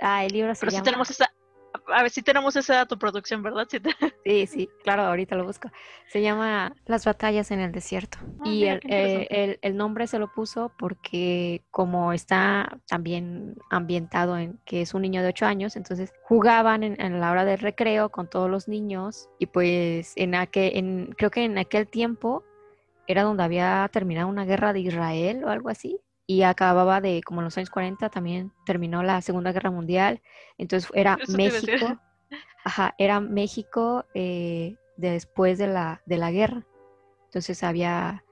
Ah, 0.00 0.24
el 0.24 0.32
libro 0.32 0.54
se 0.54 0.60
pero 0.60 0.70
sí 0.70 0.76
llama... 0.76 0.84
tenemos 0.84 1.10
esa, 1.10 1.32
a 1.88 2.02
ver, 2.02 2.10
sí 2.10 2.22
tenemos 2.22 2.54
esa 2.56 2.74
dato 2.76 2.98
producción, 2.98 3.42
¿verdad? 3.42 3.66
Sí 3.70 3.80
te- 3.80 3.90
Sí, 4.24 4.46
sí, 4.46 4.68
claro, 4.84 5.02
ahorita 5.02 5.34
lo 5.34 5.44
busco. 5.44 5.68
Se 6.08 6.22
llama 6.22 6.74
Las 6.86 7.04
batallas 7.04 7.50
en 7.50 7.58
el 7.60 7.72
desierto. 7.72 8.18
Ah, 8.38 8.42
y 8.44 8.60
mira, 8.60 8.72
el, 8.74 8.80
qué 8.80 8.88
eh, 8.90 9.26
el- 9.30 9.58
el 9.62 9.76
nombre 9.76 10.06
se 10.06 10.18
lo 10.20 10.32
puso 10.32 10.70
porque 10.78 11.62
como 11.70 12.12
está 12.12 12.78
también 12.86 13.56
ambientado 13.70 14.38
en 14.38 14.60
que 14.64 14.82
es 14.82 14.94
un 14.94 15.02
niño 15.02 15.22
de 15.22 15.28
8 15.28 15.46
años, 15.46 15.74
entonces 15.76 16.12
jugaban 16.22 16.82
en, 16.84 17.00
en 17.00 17.20
la 17.20 17.30
hora 17.32 17.44
del 17.44 17.58
recreo 17.58 18.10
con 18.10 18.28
todos 18.30 18.48
los 18.48 18.68
niños 18.68 19.28
y 19.38 19.46
pues 19.46 20.12
en 20.16 20.34
aquel, 20.36 20.76
en, 20.76 21.14
creo 21.16 21.30
que 21.30 21.44
en 21.44 21.58
aquel 21.58 21.88
tiempo 21.88 22.44
era 23.08 23.24
donde 23.24 23.42
había 23.42 23.88
terminado 23.92 24.28
una 24.28 24.44
guerra 24.44 24.72
de 24.72 24.80
Israel 24.80 25.42
o 25.44 25.48
algo 25.48 25.68
así. 25.68 25.98
Y 26.26 26.42
acababa 26.42 27.00
de, 27.00 27.22
como 27.22 27.40
en 27.40 27.46
los 27.46 27.58
años 27.58 27.70
40, 27.70 28.08
también 28.08 28.52
terminó 28.64 29.02
la 29.02 29.20
Segunda 29.22 29.52
Guerra 29.52 29.70
Mundial. 29.70 30.22
Entonces 30.58 30.90
era 30.94 31.18
Eso. 31.20 31.36
México. 31.36 31.98
Ajá, 32.64 32.94
era 32.96 33.20
México 33.20 34.04
eh, 34.14 34.76
después 34.96 35.58
de 35.58 35.66
la, 35.66 36.00
de 36.06 36.16
la 36.16 36.30
guerra. 36.30 36.64
Entonces 37.26 37.62
había, 37.64 38.24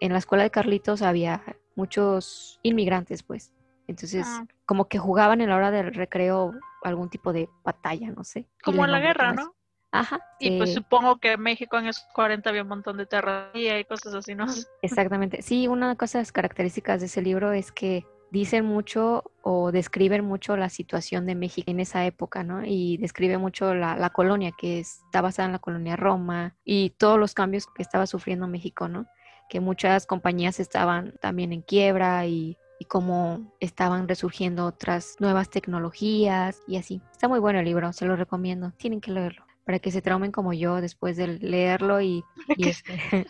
en 0.00 0.12
la 0.12 0.18
escuela 0.18 0.42
de 0.42 0.50
Carlitos 0.50 1.02
había 1.02 1.42
muchos 1.76 2.58
inmigrantes, 2.62 3.22
pues. 3.22 3.52
Entonces, 3.86 4.26
Ah, 4.28 4.44
como 4.64 4.88
que 4.88 4.98
jugaban 4.98 5.40
en 5.40 5.50
la 5.50 5.56
hora 5.56 5.70
del 5.70 5.94
recreo 5.94 6.52
algún 6.82 7.08
tipo 7.08 7.32
de 7.32 7.48
batalla, 7.64 8.10
no 8.10 8.24
sé. 8.24 8.48
como 8.62 8.84
en 8.84 8.92
la 8.92 8.98
guerra. 9.00 9.32
¿no? 9.32 9.54
Ajá. 9.92 10.20
Y 10.38 10.58
pues 10.58 10.74
supongo 10.74 11.18
que 11.18 11.32
en 11.32 11.40
México 11.40 11.78
en 11.78 11.86
esos 11.86 12.04
40 12.14 12.50
había 12.50 12.62
un 12.62 12.68
montón 12.68 12.96
de 12.96 13.06
terraría 13.06 13.78
y 13.78 13.84
cosas 13.84 14.14
así, 14.14 14.34
¿no? 14.34 14.46
Exactamente. 14.82 15.42
Sí, 15.42 15.68
una 15.68 15.94
de 15.94 15.96
las 16.12 16.32
características 16.32 17.00
de 17.00 17.06
ese 17.06 17.22
libro 17.22 17.52
es 17.52 17.72
que 17.72 18.04
dicen 18.30 18.64
mucho 18.64 19.24
o 19.42 19.72
describen 19.72 20.24
mucho 20.24 20.56
la 20.56 20.68
situación 20.68 21.26
de 21.26 21.34
México 21.34 21.70
en 21.70 21.80
esa 21.80 22.04
época, 22.04 22.42
¿no? 22.42 22.64
Y 22.64 22.96
describe 22.98 23.38
mucho 23.38 23.74
la, 23.74 23.96
la 23.96 24.10
colonia, 24.10 24.52
que 24.56 24.80
está 24.80 25.20
basada 25.20 25.46
en 25.46 25.52
la 25.52 25.58
colonia 25.58 25.96
Roma 25.96 26.54
y 26.64 26.90
todos 26.90 27.18
los 27.18 27.34
cambios 27.34 27.66
que 27.66 27.82
estaba 27.82 28.06
sufriendo 28.06 28.48
México, 28.48 28.88
¿no? 28.88 29.06
Que 29.48 29.60
muchas 29.60 30.06
compañías 30.06 30.58
estaban 30.60 31.14
también 31.20 31.52
en 31.52 31.62
quiebra 31.62 32.26
y, 32.26 32.58
y 32.80 32.84
cómo 32.86 33.54
estaban 33.60 34.08
resurgiendo 34.08 34.66
otras 34.66 35.16
nuevas 35.20 35.48
tecnologías 35.48 36.60
y 36.66 36.76
así. 36.76 37.00
Está 37.12 37.28
muy 37.28 37.38
bueno 37.38 37.60
el 37.60 37.64
libro, 37.64 37.92
se 37.92 38.06
lo 38.06 38.16
recomiendo. 38.16 38.72
Tienen 38.72 39.00
que 39.00 39.12
leerlo 39.12 39.45
para 39.66 39.78
que 39.80 39.90
se 39.90 40.00
traumen 40.00 40.32
como 40.32 40.52
yo 40.54 40.80
después 40.80 41.16
de 41.18 41.26
leerlo 41.26 42.00
y, 42.00 42.24
este, 42.56 43.26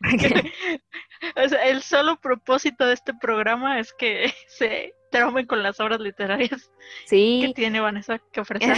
O 1.36 1.48
sea, 1.48 1.62
el 1.68 1.82
solo 1.82 2.18
propósito 2.20 2.86
de 2.86 2.94
este 2.94 3.12
programa 3.14 3.78
es 3.80 3.92
que 3.92 4.32
se 4.48 4.94
traumen 5.10 5.46
con 5.46 5.62
las 5.62 5.78
obras 5.80 6.00
literarias 6.00 6.70
que 7.08 7.52
tiene 7.54 7.80
Vanessa 7.80 8.18
que 8.32 8.40
ofrecer. 8.40 8.76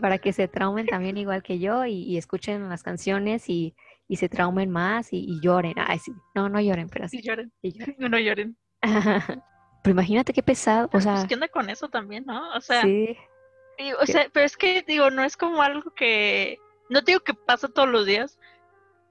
para 0.00 0.18
que 0.18 0.32
se 0.32 0.48
traumen 0.48 0.86
también 0.86 1.16
igual 1.16 1.42
que 1.42 1.58
yo 1.58 1.84
y, 1.86 2.02
y 2.02 2.18
escuchen 2.18 2.68
las 2.68 2.82
canciones 2.82 3.48
y, 3.48 3.74
y 4.08 4.16
se 4.16 4.28
traumen 4.28 4.70
más 4.70 5.08
y, 5.12 5.40
lloren. 5.40 5.74
Ay, 5.76 5.98
sí, 5.98 6.12
no, 6.34 6.48
no 6.48 6.60
lloren, 6.60 6.88
pero 6.88 7.06
Y 7.06 7.08
sí. 7.08 7.22
lloren, 7.22 7.52
lloren. 7.62 7.96
no 7.98 8.18
lloren. 8.18 8.56
Pero 9.82 9.92
imagínate 9.92 10.32
qué 10.32 10.42
pesado, 10.42 10.86
o 10.86 10.90
Pues, 10.90 11.04
sea, 11.04 11.26
¿qué 11.28 11.34
onda 11.34 11.48
con 11.48 11.70
eso 11.70 11.88
también, 11.88 12.24
no? 12.26 12.54
O 12.54 12.60
sea, 12.60 12.82
sí, 12.82 13.16
y- 13.78 13.92
o 13.92 14.06
sea, 14.06 14.28
pero 14.32 14.44
es 14.46 14.56
que 14.56 14.82
digo, 14.82 15.10
no 15.10 15.24
es 15.24 15.36
como 15.36 15.62
algo 15.62 15.92
que, 15.94 16.58
no 16.90 17.00
digo 17.00 17.20
que 17.20 17.34
pasa 17.34 17.68
todos 17.68 17.88
los 17.88 18.06
días, 18.06 18.38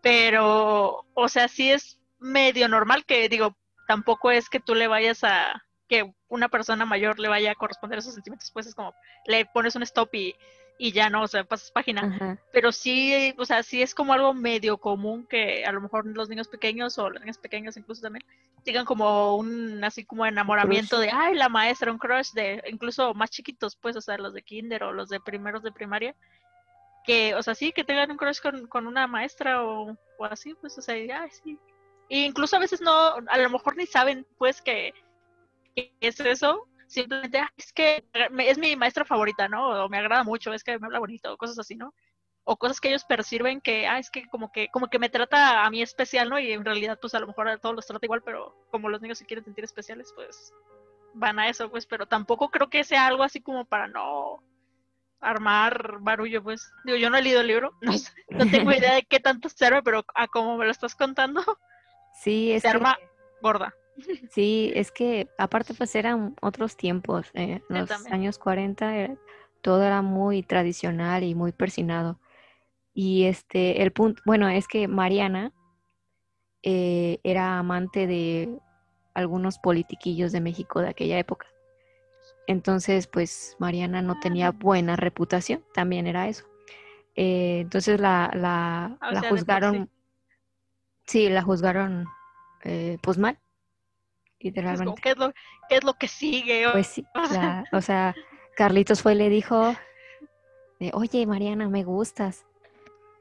pero, 0.02 1.06
o 1.14 1.30
sea, 1.30 1.48
sí 1.48 1.72
es 1.72 2.00
medio 2.20 2.68
normal 2.68 3.06
que, 3.06 3.30
digo, 3.30 3.56
tampoco 3.88 4.32
es 4.32 4.50
que 4.50 4.60
tú 4.60 4.76
le 4.76 4.88
vayas 4.88 5.24
a, 5.24 5.64
que 5.88 6.12
una 6.28 6.50
persona 6.50 6.86
mayor 6.86 7.20
le 7.20 7.30
vaya 7.30 7.52
a 7.52 7.56
corresponder 7.56 7.98
a 7.98 8.00
esos 8.00 8.14
sentimientos, 8.14 8.52
pues 8.52 8.68
es 8.68 8.76
como, 8.76 8.94
le 9.26 9.46
pones 9.46 9.76
un 9.76 9.84
stop 9.84 10.14
y, 10.14 10.36
y 10.78 10.92
ya 10.92 11.10
no, 11.10 11.24
o 11.24 11.28
sea, 11.28 11.44
pasas 11.44 11.72
página. 11.72 12.02
ajá, 12.02 12.38
Pero 12.52 12.72
sí, 12.72 13.34
o 13.38 13.46
sea, 13.46 13.64
sí 13.64 13.82
es 13.82 13.96
como 13.96 14.14
algo 14.14 14.34
medio 14.34 14.78
común 14.78 15.26
que 15.28 15.66
a 15.66 15.72
lo 15.72 15.82
mejor 15.82 16.06
los 16.06 16.30
niños 16.30 16.48
pequeños 16.48 16.98
o 16.98 17.10
las 17.10 17.22
niñas 17.22 17.38
pequeñas 17.38 17.78
incluso 17.78 18.02
también 18.02 18.26
tengan 18.68 18.86
como 18.86 19.38
un 19.38 19.82
así 19.86 20.06
como 20.06 20.26
enamoramiento 20.26 21.00
de, 21.00 21.10
ay, 21.12 21.36
la 21.36 21.50
maestra, 21.50 21.92
un 21.92 21.98
crush 22.00 22.32
de 22.34 22.62
incluso 22.70 23.14
más 23.14 23.30
chiquitos, 23.32 23.78
pues, 23.78 23.96
o 23.96 24.02
sea, 24.02 24.18
los 24.18 24.34
de 24.34 24.44
kinder 24.44 24.84
o 24.84 24.92
los 24.94 25.10
de 25.10 25.22
primeros 25.22 25.64
de 25.64 25.72
primaria, 25.72 26.16
que, 27.04 27.36
o 27.36 27.44
sea, 27.44 27.56
sí, 27.56 27.72
que 27.74 27.84
tengan 27.86 28.12
un 28.12 28.18
crush 28.18 28.42
con, 28.42 28.68
con 28.68 28.88
una 28.88 29.08
maestra 29.08 29.64
o, 29.66 29.98
o 30.18 30.26
así, 30.26 30.54
pues, 30.62 30.78
o 30.78 30.82
sea, 30.82 30.98
y, 30.98 31.10
ay, 31.12 31.30
sí. 31.32 31.60
E 32.10 32.20
incluso 32.26 32.58
a 32.58 32.60
veces 32.60 32.82
no, 32.82 32.92
a 33.28 33.38
lo 33.38 33.50
mejor 33.50 33.78
ni 33.78 33.86
saben, 33.88 34.28
pues, 34.38 34.62
que, 34.62 34.94
que 35.76 35.94
es 36.02 36.20
eso, 36.20 36.68
simplemente, 36.88 37.40
"Ah, 37.40 37.52
es 37.58 37.74
que 37.74 38.06
me- 38.32 38.50
es 38.50 38.58
mi 38.58 38.76
maestra 38.76 39.06
favorita, 39.06 39.48
¿no? 39.50 39.86
O 39.86 39.90
me 39.90 39.98
agrada 40.00 40.24
mucho, 40.26 40.54
es 40.54 40.64
que 40.64 40.80
me 40.80 40.88
habla 40.88 41.00
bonito, 41.00 41.34
o 41.34 41.38
cosas 41.38 41.60
así, 41.60 41.76
¿no? 41.76 41.94
O 42.50 42.56
cosas 42.56 42.80
que 42.80 42.88
ellos 42.88 43.04
perciben 43.04 43.60
que, 43.60 43.88
ah, 43.88 44.00
es 44.00 44.10
que 44.10 44.26
como 44.30 44.54
que, 44.54 44.70
como 44.70 44.88
que 44.90 45.00
me 45.00 45.10
trata 45.10 45.66
a 45.66 45.70
mí 45.70 45.82
especial, 45.82 46.30
¿no? 46.30 46.40
Y 46.40 46.54
en 46.54 46.64
realidad, 46.64 46.98
pues 47.02 47.14
a 47.14 47.20
lo 47.20 47.28
mejor 47.28 47.50
a 47.50 47.58
todos 47.58 47.76
los 47.76 47.86
trata 47.86 48.06
igual, 48.06 48.22
pero 48.24 48.56
como 48.72 48.88
los 48.88 49.02
niños 49.02 49.18
se 49.18 49.26
quieren 49.26 49.44
sentir 49.44 49.66
especiales, 49.66 50.14
pues 50.16 50.54
van 51.14 51.40
a 51.40 51.50
eso, 51.50 51.70
pues, 51.70 51.86
pero 51.86 52.06
tampoco 52.06 52.50
creo 52.50 52.70
que 52.70 52.86
sea 52.86 53.06
algo 53.08 53.24
así 53.24 53.42
como 53.42 53.66
para 53.66 53.88
no 53.90 54.42
armar 55.20 55.98
barullo, 56.00 56.42
pues. 56.42 56.72
Digo, 56.86 56.98
yo 56.98 57.10
no 57.10 57.18
he 57.18 57.22
leído 57.22 57.42
el 57.42 57.48
libro, 57.48 57.74
no, 57.82 57.92
sé- 57.98 58.12
no 58.30 58.46
tengo 58.50 58.72
idea 58.72 58.94
de 58.96 59.04
qué 59.04 59.20
tanto 59.20 59.50
sirve, 59.50 59.82
pero 59.84 60.06
a 60.16 60.28
como 60.28 60.58
me 60.58 60.66
lo 60.66 60.72
estás 60.72 60.96
contando, 60.96 61.42
sí, 62.14 62.54
es 62.54 62.62
se 62.62 62.70
que, 62.70 62.78
arma 62.78 62.98
gorda. 63.42 63.76
sí, 64.32 64.72
es 64.74 64.92
que 64.92 65.28
aparte 65.38 65.74
pues 65.74 65.94
eran 65.96 66.36
otros 66.42 66.78
tiempos, 66.78 67.28
eh, 67.34 67.62
los 67.68 67.92
años 68.06 68.38
40 68.38 68.96
era- 68.96 69.16
todo 69.62 69.84
era 69.84 70.02
muy 70.02 70.44
tradicional 70.44 71.24
y 71.24 71.36
muy 71.36 71.52
persinado. 71.52 72.20
Y 73.00 73.26
este, 73.26 73.84
el 73.84 73.92
punto, 73.92 74.24
bueno, 74.26 74.48
es 74.50 74.68
que 74.68 74.88
Mariana 74.88 75.54
eh, 76.64 77.20
era 77.24 77.60
amante 77.60 78.08
de 78.08 78.50
algunos 79.14 79.60
politiquillos 79.60 80.32
de 80.32 80.42
México 80.42 80.82
de 80.82 80.90
aquella 80.90 81.20
época. 81.20 81.46
Entonces, 82.48 83.06
pues 83.06 83.56
Mariana 83.60 84.02
no 84.02 84.20
tenía 84.20 84.50
buena 84.50 84.96
reputación, 84.96 85.64
también 85.76 86.08
era 86.08 86.28
eso. 86.28 86.48
Eh, 87.16 87.60
entonces 87.60 88.00
la, 88.00 88.32
la, 88.34 88.98
Ah, 89.00 89.14
la 89.14 89.22
sea, 89.22 89.30
juzgaron, 89.30 89.92
sí, 91.06 91.30
la 91.30 91.44
juzgaron 91.44 92.08
eh, 92.64 92.98
pues 93.04 93.20
mal, 93.20 93.38
Es 93.38 93.44
como, 94.32 94.40
literalmente. 94.40 95.02
¿qué 95.04 95.10
es 95.12 95.18
lo, 95.20 95.34
qué 95.70 95.76
es 95.76 95.84
lo 95.84 95.94
que 95.94 96.08
sigue? 96.08 96.66
Pues 96.72 96.88
sí, 96.88 97.06
la- 97.32 97.64
o 97.72 97.82
sea, 97.82 98.16
Carlitos 98.56 99.04
fue 99.04 99.14
y 99.14 99.18
le 99.18 99.30
dijo, 99.30 99.76
de, 100.80 100.90
oye, 100.96 101.28
Mariana, 101.28 101.70
me 101.70 101.84
gustas. 101.84 102.47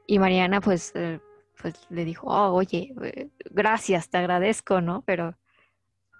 Y 0.07 0.19
Mariana, 0.19 0.61
pues, 0.61 0.91
eh, 0.95 1.19
pues 1.61 1.75
le 1.89 2.05
dijo, 2.05 2.27
oh, 2.27 2.53
oye, 2.53 2.93
eh, 3.03 3.29
gracias, 3.51 4.09
te 4.09 4.17
agradezco, 4.17 4.79
¿no? 4.81 5.01
Pero, 5.03 5.37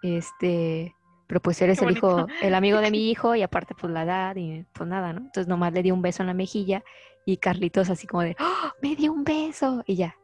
este, 0.02 0.96
pero 1.28 1.42
pues 1.42 1.62
eres 1.62 1.82
el 1.82 1.92
hijo, 1.92 2.28
el 2.42 2.54
amigo 2.56 2.80
de 2.80 2.92
mi 2.92 3.10
hijo 3.10 3.36
y 3.36 3.42
aparte 3.42 3.76
pues 3.76 3.92
la 3.92 4.04
edad 4.04 4.36
y 4.36 4.64
pues 4.74 4.88
nada, 4.90 5.14
¿no? 5.14 5.20
Entonces 5.22 5.48
nomás 5.48 5.74
le 5.74 5.84
di 5.84 5.92
un 5.92 6.02
beso 6.02 6.24
en 6.24 6.28
la 6.28 6.34
mejilla 6.34 6.84
y 7.26 7.38
Carlitos 7.38 7.90
así 7.90 8.08
como 8.08 8.24
de, 8.24 8.36
¡Oh, 8.40 8.72
me 8.82 8.96
dio 8.96 9.12
un 9.12 9.24
beso 9.24 9.84
y 9.86 9.96
ya. 9.96 10.16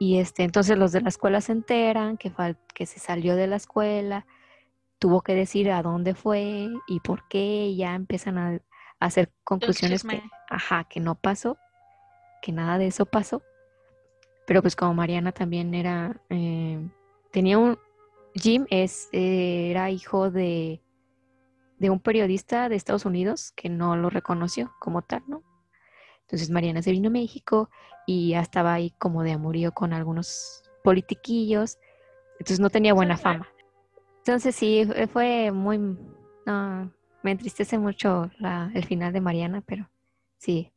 Y 0.00 0.18
este, 0.18 0.44
entonces 0.44 0.78
los 0.78 0.92
de 0.92 1.00
la 1.00 1.08
escuela 1.08 1.40
se 1.40 1.52
enteran 1.52 2.16
que, 2.16 2.30
fal- 2.32 2.58
que 2.74 2.86
se 2.86 3.00
salió 3.00 3.34
de 3.34 3.48
la 3.48 3.56
escuela, 3.56 4.26
tuvo 5.00 5.22
que 5.22 5.34
decir 5.34 5.70
a 5.70 5.82
dónde 5.82 6.14
fue 6.14 6.68
y 6.86 7.00
por 7.00 7.26
qué, 7.28 7.66
y 7.68 7.76
ya 7.76 7.94
empiezan 7.94 8.38
a, 8.38 8.48
a 8.54 8.60
hacer 9.00 9.32
conclusiones 9.44 10.02
que, 10.04 10.22
ajá, 10.50 10.84
que 10.84 11.00
no 11.00 11.16
pasó, 11.16 11.56
que 12.40 12.52
nada 12.52 12.78
de 12.78 12.86
eso 12.88 13.06
pasó. 13.06 13.42
Pero 14.46 14.62
pues 14.62 14.76
como 14.76 14.94
Mariana 14.94 15.32
también 15.32 15.74
era, 15.74 16.20
eh, 16.30 16.80
tenía 17.30 17.58
un, 17.58 17.78
Jim 18.34 18.66
es, 18.70 19.08
eh, 19.12 19.70
era 19.70 19.90
hijo 19.90 20.30
de, 20.30 20.80
de 21.78 21.90
un 21.90 22.00
periodista 22.00 22.68
de 22.68 22.76
Estados 22.76 23.04
Unidos 23.04 23.52
que 23.56 23.68
no 23.68 23.96
lo 23.96 24.10
reconoció 24.10 24.72
como 24.78 25.02
tal, 25.02 25.22
¿no? 25.26 25.42
Entonces 26.22 26.50
Mariana 26.50 26.82
se 26.82 26.90
vino 26.92 27.08
a 27.08 27.12
México 27.12 27.70
y 28.06 28.30
ya 28.30 28.40
estaba 28.40 28.74
ahí 28.74 28.90
como 28.98 29.22
de 29.22 29.32
amorío 29.32 29.72
con 29.72 29.92
algunos 29.92 30.62
politiquillos, 30.82 31.78
entonces 32.32 32.60
no 32.60 32.70
tenía 32.70 32.94
buena 32.94 33.16
fama. 33.16 33.48
Entonces 34.18 34.54
sí, 34.54 34.86
fue 35.12 35.50
muy, 35.52 35.78
no, 36.46 36.92
me 37.22 37.30
entristece 37.30 37.78
mucho 37.78 38.30
la- 38.38 38.70
el 38.74 38.84
final 38.84 39.12
de 39.12 39.20
Mariana, 39.20 39.62
pero 39.66 39.88
sí, 40.38 40.70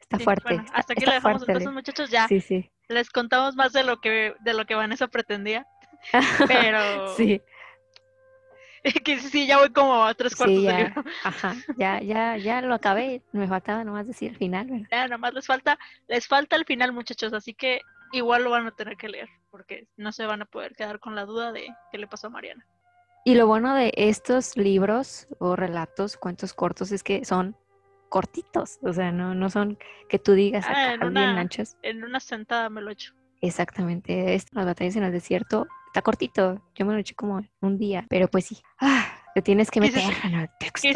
está 0.00 0.18
Sí, 0.18 0.24
fuerte. 0.24 0.42
bueno, 0.44 0.62
está- 0.64 0.76
hasta 0.78 0.92
aquí 0.92 1.04
le 1.06 1.12
dejamos 1.14 1.38
fuerte, 1.38 1.52
entonces, 1.52 1.72
muchachos. 1.72 2.10
Ya 2.10 2.28
Sí, 2.28 2.40
sí. 2.40 2.70
les 2.88 3.10
contamos 3.10 3.56
más 3.56 3.72
de 3.72 3.84
lo 3.84 4.00
que 4.00 4.34
de 4.40 4.54
lo 4.54 4.64
que 4.66 4.74
Vanessa 4.74 5.08
pretendía. 5.08 5.66
Pero 6.48 7.16
Sí, 7.16 7.40
que 9.04 9.18
sí, 9.18 9.46
ya 9.46 9.58
voy 9.58 9.70
como 9.72 10.04
a 10.04 10.14
tres 10.14 10.36
cuartos 10.36 10.58
sí, 10.58 10.62
ya, 10.62 10.78
libro. 10.78 11.04
ajá, 11.24 11.54
ya, 11.78 12.00
ya, 12.00 12.36
ya 12.36 12.60
lo 12.62 12.74
acabé, 12.74 13.22
me 13.32 13.48
faltaba 13.48 13.82
nomás 13.84 14.06
decir 14.06 14.30
el 14.32 14.36
final, 14.38 14.66
¿verdad? 14.68 14.86
Ya, 14.90 15.08
nomás 15.08 15.34
les 15.34 15.46
falta, 15.46 15.78
les 16.06 16.26
falta 16.26 16.56
el 16.56 16.64
final, 16.64 16.92
muchachos, 16.92 17.32
así 17.32 17.52
que 17.54 17.80
igual 18.12 18.44
lo 18.44 18.50
van 18.50 18.66
a 18.66 18.70
tener 18.70 18.96
que 18.96 19.08
leer, 19.08 19.28
porque 19.50 19.88
no 19.96 20.12
se 20.12 20.26
van 20.26 20.42
a 20.42 20.44
poder 20.44 20.76
quedar 20.76 21.00
con 21.00 21.16
la 21.16 21.24
duda 21.24 21.50
de 21.52 21.66
qué 21.90 21.98
le 21.98 22.06
pasó 22.06 22.28
a 22.28 22.30
Mariana. 22.30 22.64
Y 23.24 23.34
lo 23.34 23.48
bueno 23.48 23.74
de 23.74 23.92
estos 23.96 24.56
libros 24.56 25.26
o 25.40 25.56
relatos, 25.56 26.16
cuentos 26.16 26.54
cortos, 26.54 26.92
es 26.92 27.02
que 27.02 27.24
son 27.24 27.56
cortitos, 28.08 28.78
o 28.82 28.92
sea, 28.92 29.12
no, 29.12 29.34
no 29.34 29.50
son 29.50 29.78
que 30.08 30.18
tú 30.18 30.32
digas 30.32 30.64
Ah, 30.68 30.94
acá 30.94 31.04
en 31.06 31.14
bien 31.14 31.30
una- 31.30 31.40
anchos. 31.40 31.76
En 31.82 32.04
una 32.04 32.20
sentada 32.20 32.68
me 32.70 32.80
lo 32.80 32.90
he 32.90 32.92
hecho. 32.94 33.14
Exactamente, 33.40 34.34
esto, 34.34 34.50
las 34.54 34.66
batallas 34.66 34.96
en 34.96 35.04
el 35.04 35.12
desierto, 35.12 35.66
está 35.86 36.02
cortito, 36.02 36.60
yo 36.74 36.86
me 36.86 36.92
lo 36.94 36.98
eché 36.98 37.14
como 37.14 37.42
un 37.60 37.78
día, 37.78 38.06
pero 38.08 38.28
pues 38.28 38.46
sí, 38.46 38.58
ah, 38.80 39.06
te 39.34 39.42
tienes 39.42 39.70
que 39.70 39.80
¿Qué 39.80 39.86
meter 39.88 40.14
en 40.24 40.34
el 40.34 40.48
texto. 40.58 40.88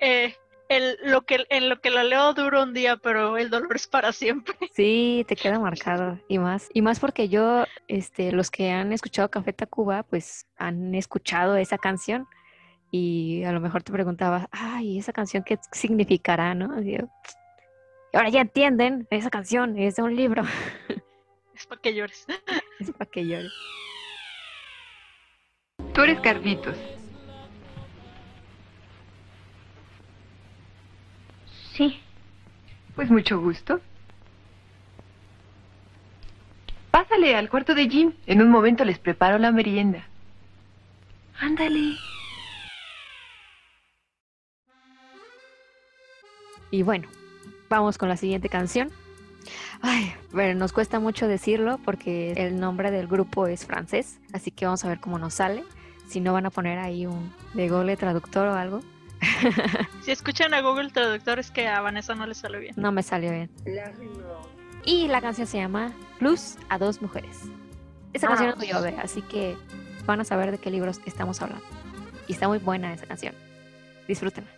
Eh, 0.00 0.34
el, 0.68 0.98
lo 1.04 1.22
que, 1.22 1.46
en 1.48 1.68
lo 1.68 1.80
que 1.80 1.90
lo 1.90 2.02
leo 2.02 2.34
dura 2.34 2.62
un 2.64 2.74
día, 2.74 2.96
pero 2.96 3.38
el 3.38 3.50
dolor 3.50 3.76
es 3.76 3.86
para 3.86 4.12
siempre. 4.12 4.54
Sí, 4.74 5.24
te 5.28 5.36
queda 5.36 5.58
marcado 5.58 6.18
y 6.28 6.38
más. 6.38 6.68
Y 6.74 6.82
más 6.82 6.98
porque 7.00 7.28
yo, 7.28 7.64
este, 7.88 8.32
los 8.32 8.50
que 8.50 8.70
han 8.72 8.92
escuchado 8.92 9.30
Café 9.30 9.52
Tacuba, 9.52 10.02
pues 10.02 10.46
han 10.58 10.94
escuchado 10.94 11.56
esa 11.56 11.78
canción 11.78 12.26
y 12.90 13.42
a 13.44 13.52
lo 13.52 13.60
mejor 13.60 13.82
te 13.82 13.92
preguntabas, 13.92 14.46
ay, 14.50 14.98
esa 14.98 15.12
canción 15.12 15.42
qué 15.44 15.58
significará, 15.72 16.54
¿no? 16.54 16.80
Y 16.82 16.92
yo, 16.98 17.08
"Y 18.12 18.16
ahora 18.16 18.28
ya 18.30 18.40
entienden, 18.40 19.06
esa 19.10 19.30
canción 19.30 19.76
es 19.78 19.96
de 19.96 20.02
un 20.02 20.14
libro, 20.16 20.42
Es 21.54 21.66
para 21.66 21.80
que 21.80 21.94
llores. 21.94 22.26
es 22.80 22.90
para 22.92 23.10
que 23.10 23.26
llore. 23.26 23.50
Tú 25.94 26.02
eres 26.02 26.20
Carlitos. 26.20 26.76
Sí, 31.72 32.00
Pues 32.94 33.10
mucho 33.10 33.38
gusto. 33.40 33.80
Pásale 36.90 37.34
al 37.36 37.50
cuarto 37.50 37.74
de 37.74 37.88
Jim. 37.88 38.12
En 38.26 38.40
un 38.40 38.48
momento 38.50 38.84
les 38.84 38.98
preparo 38.98 39.38
la 39.38 39.52
merienda. 39.52 40.06
ándale. 41.40 41.98
Y 46.76 46.82
bueno, 46.82 47.08
vamos 47.70 47.96
con 47.96 48.10
la 48.10 48.18
siguiente 48.18 48.50
canción. 48.50 48.90
Ay, 49.80 50.12
pero 50.30 50.54
nos 50.58 50.74
cuesta 50.74 51.00
mucho 51.00 51.26
decirlo 51.26 51.80
porque 51.82 52.32
el 52.32 52.60
nombre 52.60 52.90
del 52.90 53.06
grupo 53.06 53.46
es 53.46 53.64
francés, 53.64 54.20
así 54.34 54.50
que 54.50 54.66
vamos 54.66 54.84
a 54.84 54.88
ver 54.88 55.00
cómo 55.00 55.18
nos 55.18 55.32
sale. 55.32 55.64
Si 56.06 56.20
no 56.20 56.34
van 56.34 56.44
a 56.44 56.50
poner 56.50 56.78
ahí 56.78 57.06
un 57.06 57.32
de 57.54 57.70
Google 57.70 57.96
Traductor 57.96 58.48
o 58.48 58.54
algo. 58.54 58.80
Si 60.02 60.10
escuchan 60.10 60.52
a 60.52 60.60
Google 60.60 60.90
Traductor 60.90 61.38
es 61.38 61.50
que 61.50 61.66
a 61.66 61.80
Vanessa 61.80 62.14
no 62.14 62.26
le 62.26 62.34
sale 62.34 62.58
bien. 62.58 62.74
No 62.76 62.92
me 62.92 63.02
salió 63.02 63.30
bien. 63.30 63.50
Y 64.84 65.08
la 65.08 65.22
canción 65.22 65.46
se 65.46 65.56
llama 65.56 65.92
Plus 66.18 66.58
a 66.68 66.76
dos 66.76 67.00
mujeres. 67.00 67.40
Esa 68.12 68.28
canción 68.28 68.50
es 68.50 68.56
muy 68.58 68.70
obvia, 68.72 69.00
así 69.00 69.22
que 69.22 69.56
van 70.04 70.20
a 70.20 70.24
saber 70.24 70.50
de 70.50 70.58
qué 70.58 70.70
libros 70.70 71.00
estamos 71.06 71.40
hablando. 71.40 71.64
Y 72.28 72.34
está 72.34 72.48
muy 72.48 72.58
buena 72.58 72.92
esa 72.92 73.06
canción. 73.06 73.34
Disfrútenla. 74.06 74.55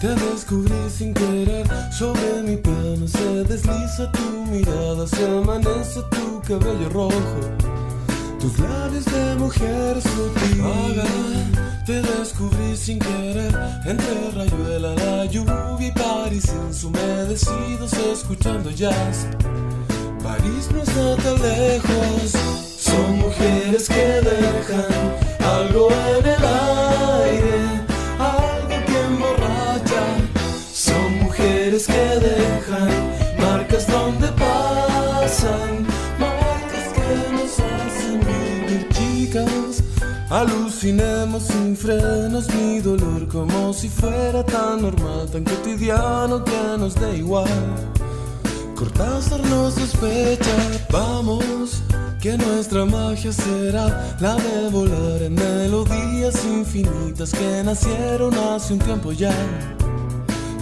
Te 0.00 0.08
descubrí 0.08 0.90
sin 0.90 1.12
querer. 1.14 1.66
Sobre 1.92 2.42
mi 2.42 2.56
piano 2.56 3.06
se 3.06 3.44
desliza 3.44 4.10
tu 4.12 4.46
mirada, 4.46 5.06
se 5.06 5.24
amanece 5.26 6.00
tu 6.10 6.40
cabello 6.46 6.88
rojo. 6.90 7.40
Tus 8.40 8.58
labios 8.58 9.04
de 9.04 9.34
mujer 9.36 10.00
sutil. 10.00 10.62
Vaga, 10.62 11.04
te 11.84 12.00
descubrí 12.02 12.76
sin 12.76 12.98
querer. 12.98 13.54
Entre 13.84 14.30
rayuela, 14.30 14.94
la 14.94 15.24
lluvia 15.24 15.76
y 15.80 15.90
París 15.92 16.48
ensumedecidos 16.48 17.92
escuchando 17.94 18.70
jazz. 18.70 19.26
París 20.22 20.68
no 20.72 20.82
está 20.82 21.16
tan 21.16 21.42
lejos. 21.42 22.32
Son 22.78 23.18
mujeres 23.18 23.88
que 23.88 24.20
dejan 24.22 25.28
algo 25.44 25.88
en 25.90 26.26
el 26.26 26.44
aire, 26.44 26.87
marcas 33.38 33.86
donde 33.86 34.28
pasan, 34.28 35.86
marcas 36.18 36.88
que 36.94 37.32
nos 37.32 37.58
hacen 37.60 38.20
vivir, 38.20 38.88
chicas. 38.90 39.82
Alucinemos 40.30 41.44
sin 41.44 41.76
frenos 41.76 42.52
mi 42.54 42.80
dolor 42.80 43.28
como 43.28 43.72
si 43.72 43.88
fuera 43.88 44.44
tan 44.44 44.82
normal, 44.82 45.28
tan 45.30 45.44
cotidiano 45.44 46.44
que 46.44 46.78
nos 46.78 46.94
da 46.94 47.14
igual. 47.14 47.48
Cortázar 48.74 49.40
no 49.46 49.70
sospecha, 49.70 50.56
vamos, 50.90 51.82
que 52.20 52.36
nuestra 52.36 52.84
magia 52.84 53.32
será 53.32 54.16
la 54.20 54.34
de 54.34 54.68
volar 54.70 55.22
en 55.22 55.34
melodías 55.34 56.44
infinitas 56.44 57.32
que 57.32 57.62
nacieron 57.64 58.34
hace 58.34 58.74
un 58.74 58.78
tiempo 58.78 59.12
ya. 59.12 59.34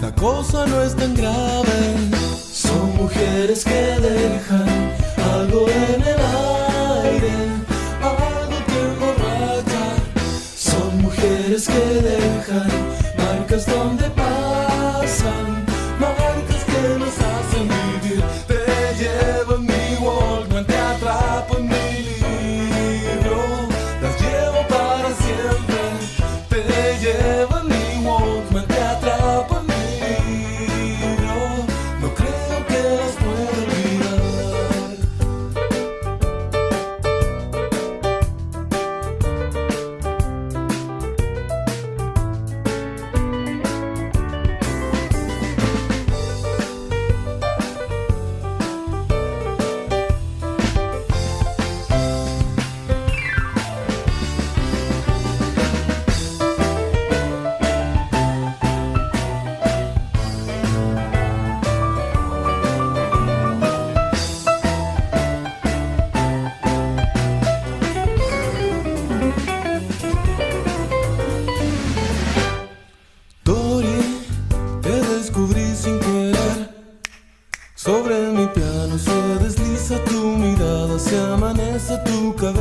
La 0.01 0.11
cosa 0.13 0.65
no 0.67 0.81
es 0.83 0.95
tan 0.95 1.15
grave, 1.15 1.97
son 2.51 2.95
mujeres 2.97 3.63
que 3.65 3.99
dejan 3.99 4.93
algo 5.33 5.67
en 5.67 6.01
el 6.01 6.19
aire, 7.03 7.33
algo 8.01 8.57
que 8.67 8.79
emborracha. 8.91 9.85
Son 10.55 11.01
mujeres 11.01 11.67
que 11.67 11.85
dejan 12.11 12.69
marcas 13.17 13.65
donde 13.65 14.09
pasan, 14.11 15.56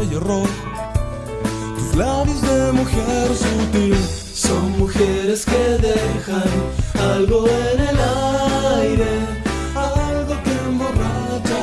cabello 0.06 0.20
rojo, 0.20 0.48
tus 1.76 1.96
labios 1.96 2.42
de 2.42 2.72
mujer 2.72 3.28
sutil. 3.34 3.96
Son 4.34 4.78
mujeres 4.78 5.44
que 5.44 5.78
dejan 5.78 6.50
algo 7.14 7.46
en 7.48 7.80
el 7.80 7.98
aire, 8.80 9.08
algo 9.74 10.34
que 10.44 10.52
emborracha. 10.68 11.62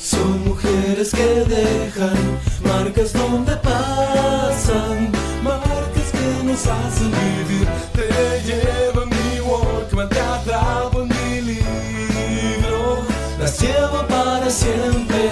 Son 0.00 0.44
mujeres 0.44 1.10
que 1.12 1.44
dejan 1.44 2.38
marcas 2.64 3.12
donde 3.12 3.56
pasan, 3.56 5.10
marcas 5.42 6.10
que 6.12 6.44
nos 6.44 6.66
hacen 6.66 7.10
vivir. 7.10 7.68
Te 7.94 8.08
llevo 8.46 9.02
en 9.02 9.08
mi 9.08 9.40
Walkman, 9.40 10.08
te 10.08 10.20
atrapo 10.20 11.02
en 11.02 11.08
mi 11.08 11.40
libro, 11.40 13.02
las 13.38 13.60
llevo 13.60 14.06
para 14.08 14.50
siempre. 14.50 15.30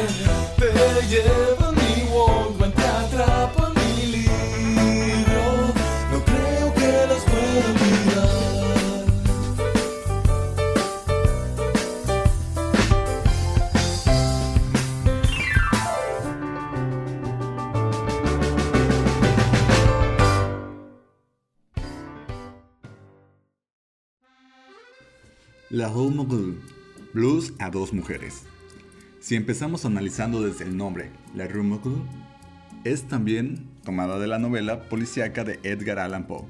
Te 0.57 1.07
llevo 1.09 1.40
Blues 27.21 27.53
a 27.59 27.69
dos 27.69 27.93
mujeres. 27.93 28.45
Si 29.19 29.37
empezamos 29.37 29.85
analizando 29.85 30.41
desde 30.41 30.65
el 30.65 30.75
nombre, 30.75 31.11
La 31.35 31.47
Rue 31.47 31.63
Morgue 31.63 32.01
es 32.85 33.09
también 33.09 33.69
tomada 33.85 34.19
de 34.19 34.27
la 34.27 34.39
novela 34.39 34.89
policíaca 34.89 35.45
de 35.45 35.61
Edgar 35.63 35.99
Allan 35.99 36.27
Poe. 36.27 36.47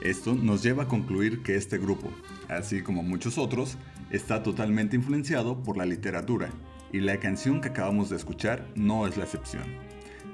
Esto 0.00 0.34
nos 0.34 0.60
lleva 0.64 0.82
a 0.82 0.88
concluir 0.88 1.44
que 1.44 1.54
este 1.54 1.78
grupo, 1.78 2.10
así 2.48 2.82
como 2.82 3.04
muchos 3.04 3.38
otros, 3.38 3.76
está 4.10 4.42
totalmente 4.42 4.96
influenciado 4.96 5.62
por 5.62 5.76
la 5.76 5.86
literatura, 5.86 6.50
y 6.92 6.98
la 6.98 7.20
canción 7.20 7.60
que 7.60 7.68
acabamos 7.68 8.10
de 8.10 8.16
escuchar 8.16 8.66
no 8.74 9.06
es 9.06 9.16
la 9.16 9.22
excepción, 9.22 9.62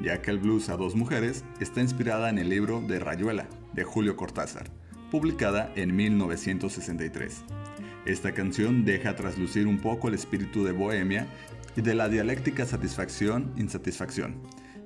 ya 0.01 0.23
que 0.23 0.31
el 0.31 0.39
blues 0.39 0.71
a 0.71 0.79
dos 0.79 0.95
mujeres 0.95 1.45
está 1.61 1.83
inspirada 1.83 2.31
en 2.31 2.39
el 2.39 2.49
libro 2.49 2.81
de 2.81 3.01
Rayuela, 3.01 3.47
de 3.75 3.85
Julio 3.85 4.17
Cortázar, 4.17 4.71
publicada 5.11 5.71
en 5.77 5.95
1963. 5.95 7.45
Esta 8.09 8.33
canción 8.33 8.87
deja 8.87 9.17
traslucir 9.17 9.67
un 9.67 9.81
poco 9.81 10.09
el 10.09 10.15
espíritu 10.15 10.65
de 10.65 10.73
Bohemia 10.73 11.27
y 11.77 11.83
de 11.83 11.95
la 11.95 12.09
dialéctica 12.09 12.65
satisfacción-insatisfacción, 12.65 14.41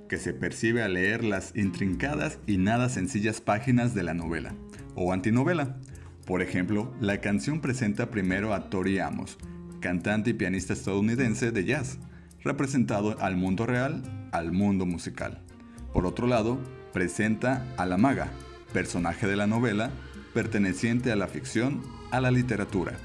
que 0.09 0.17
se 0.17 0.33
percibe 0.35 0.83
al 0.83 0.95
leer 0.95 1.23
las 1.23 1.55
intrincadas 1.55 2.41
y 2.49 2.59
nada 2.59 2.89
sencillas 2.89 3.41
páginas 3.41 3.95
de 3.95 4.03
la 4.03 4.13
novela, 4.13 4.57
o 4.97 5.13
antinovela. 5.13 5.79
Por 6.27 6.43
ejemplo, 6.43 6.93
la 7.01 7.21
canción 7.21 7.61
presenta 7.61 8.11
primero 8.11 8.55
a 8.55 8.71
Tori 8.71 8.99
Amos, 8.99 9.39
cantante 9.79 10.31
y 10.31 10.35
pianista 10.35 10.73
estadounidense 10.73 11.53
de 11.53 11.65
jazz, 11.65 12.01
representado 12.43 13.17
al 13.21 13.37
mundo 13.37 13.67
real, 13.67 14.03
al 14.33 14.51
mundo 14.51 14.85
musical. 14.85 15.45
Por 15.93 16.07
otro 16.07 16.27
lado, 16.27 16.59
presenta 16.93 17.65
a 17.77 17.87
la 17.87 17.99
maga, 17.99 18.33
personaje 18.73 19.29
de 19.29 19.37
la 19.37 19.47
novela, 19.47 19.93
perteneciente 20.35 21.13
a 21.13 21.17
la 21.17 21.29
ficción, 21.29 21.83
a 22.11 22.21
la 22.21 22.33
literatura. 22.33 22.99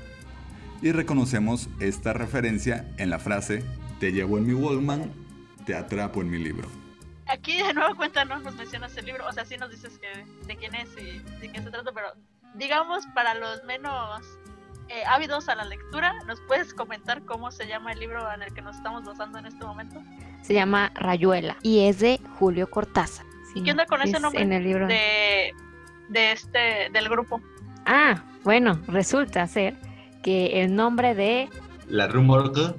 Y 0.82 0.92
reconocemos 0.92 1.70
esta 1.80 2.14
referencia 2.14 2.86
en 2.98 3.10
la 3.10 3.20
frase, 3.20 3.64
te 4.00 4.12
llevo 4.12 4.38
en 4.38 4.46
mi 4.46 4.54
Wallman, 4.54 5.12
te 5.66 5.76
atrapo 5.76 6.22
en 6.22 6.30
mi 6.30 6.38
libro. 6.38 6.68
Aquí 7.28 7.62
de 7.62 7.74
nuevo 7.74 7.96
cuéntanos, 7.96 8.44
nos 8.44 8.56
mencionas 8.56 8.96
el 8.96 9.06
libro, 9.06 9.26
o 9.28 9.34
sea, 9.34 9.44
sí 9.44 9.58
nos 9.58 9.70
dices 9.72 10.00
que 10.00 10.24
de 10.46 10.56
quién 10.56 10.74
es 10.76 10.90
y 10.98 11.20
de 11.42 11.52
qué 11.52 11.62
se 11.62 11.70
trata, 11.72 11.92
pero 11.92 12.08
digamos 12.56 13.06
para 13.14 13.34
los 13.34 13.64
menos 13.66 14.22
eh, 14.88 15.04
ávidos 15.08 15.50
a 15.50 15.56
la 15.56 15.66
lectura, 15.66 16.14
¿nos 16.26 16.40
puedes 16.42 16.74
comentar 16.74 17.24
cómo 17.24 17.52
se 17.52 17.68
llama 17.68 17.92
el 17.92 18.00
libro 18.00 18.32
en 18.32 18.44
el 18.44 18.54
que 18.54 18.62
nos 18.62 18.78
estamos 18.78 19.04
basando 19.04 19.40
en 19.40 19.48
este 19.48 19.66
momento? 19.66 20.02
Se 20.42 20.54
llama 20.54 20.92
Rayuela 20.96 21.58
y 21.64 21.88
es 21.88 22.00
de 22.00 22.22
Julio 22.40 22.70
Cortázar. 22.70 23.26
Sí, 23.54 23.62
¿Qué 23.64 23.72
onda 23.72 23.86
con 23.88 24.02
ese 24.02 24.16
es 24.18 24.22
nombre 24.22 24.42
En 24.42 24.54
el 24.54 24.64
libro. 24.64 24.88
de, 24.88 25.54
de 26.10 26.32
este 26.32 26.90
del 26.94 27.10
grupo? 27.10 27.42
Ah, 27.86 28.24
bueno, 28.44 28.80
resulta 28.88 29.46
ser 29.48 29.76
que 30.28 30.62
el 30.62 30.76
nombre 30.76 31.16
de 31.16 31.48
La 31.88 32.06
Rue 32.10 32.22
Morgue 32.22 32.74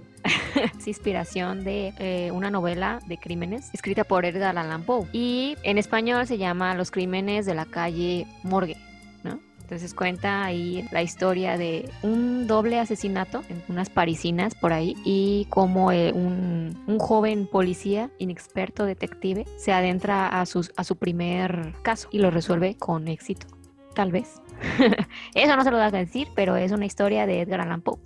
es 0.77 0.87
inspiración 0.87 1.65
de 1.65 1.95
eh, 1.99 2.31
una 2.31 2.51
novela 2.51 3.01
de 3.07 3.17
crímenes 3.17 3.71
escrita 3.73 4.05
por 4.05 4.27
Edgar 4.27 4.59
Allan 4.59 4.83
Poe 4.83 5.07
y 5.15 5.57
en 5.63 5.79
español 5.79 6.27
se 6.27 6.37
llama 6.37 6.75
Los 6.75 6.91
crímenes 6.91 7.47
de 7.47 7.55
la 7.55 7.65
calle 7.65 8.27
Morgue, 8.43 8.77
¿no? 9.25 9.41
Entonces 9.63 9.95
cuenta 9.95 10.45
ahí 10.45 10.87
la 10.93 11.01
historia 11.01 11.57
de 11.57 11.89
un 12.03 12.47
doble 12.47 12.79
asesinato 12.79 13.43
en 13.49 13.63
unas 13.71 13.89
parisinas 13.89 14.55
por 14.55 14.75
ahí 14.75 14.95
y 15.03 15.47
cómo 15.49 15.91
eh, 15.91 16.13
un, 16.13 16.79
un 16.87 16.99
joven 16.99 17.47
policía 17.47 18.11
inexperto 18.19 18.85
detective 18.85 19.47
se 19.57 19.73
adentra 19.73 20.39
a, 20.39 20.45
sus, 20.45 20.71
a 20.77 20.85
su 20.85 20.97
primer 20.97 21.73
caso 21.81 22.11
y 22.13 22.19
lo 22.19 22.31
resuelve 22.31 22.77
con 22.77 23.09
éxito, 23.09 23.47
tal 23.95 24.13
vez. 24.13 24.43
Eso 25.35 25.57
no 25.57 25.65
se 25.65 25.71
lo 25.71 25.77
voy 25.77 25.87
a 25.87 25.91
decir, 25.91 26.29
pero 26.35 26.57
es 26.57 26.73
una 26.73 26.87
historia 26.87 27.27
de 27.27 27.43
Edgar 27.43 27.61
Allan 27.61 27.81
Poe 27.83 27.99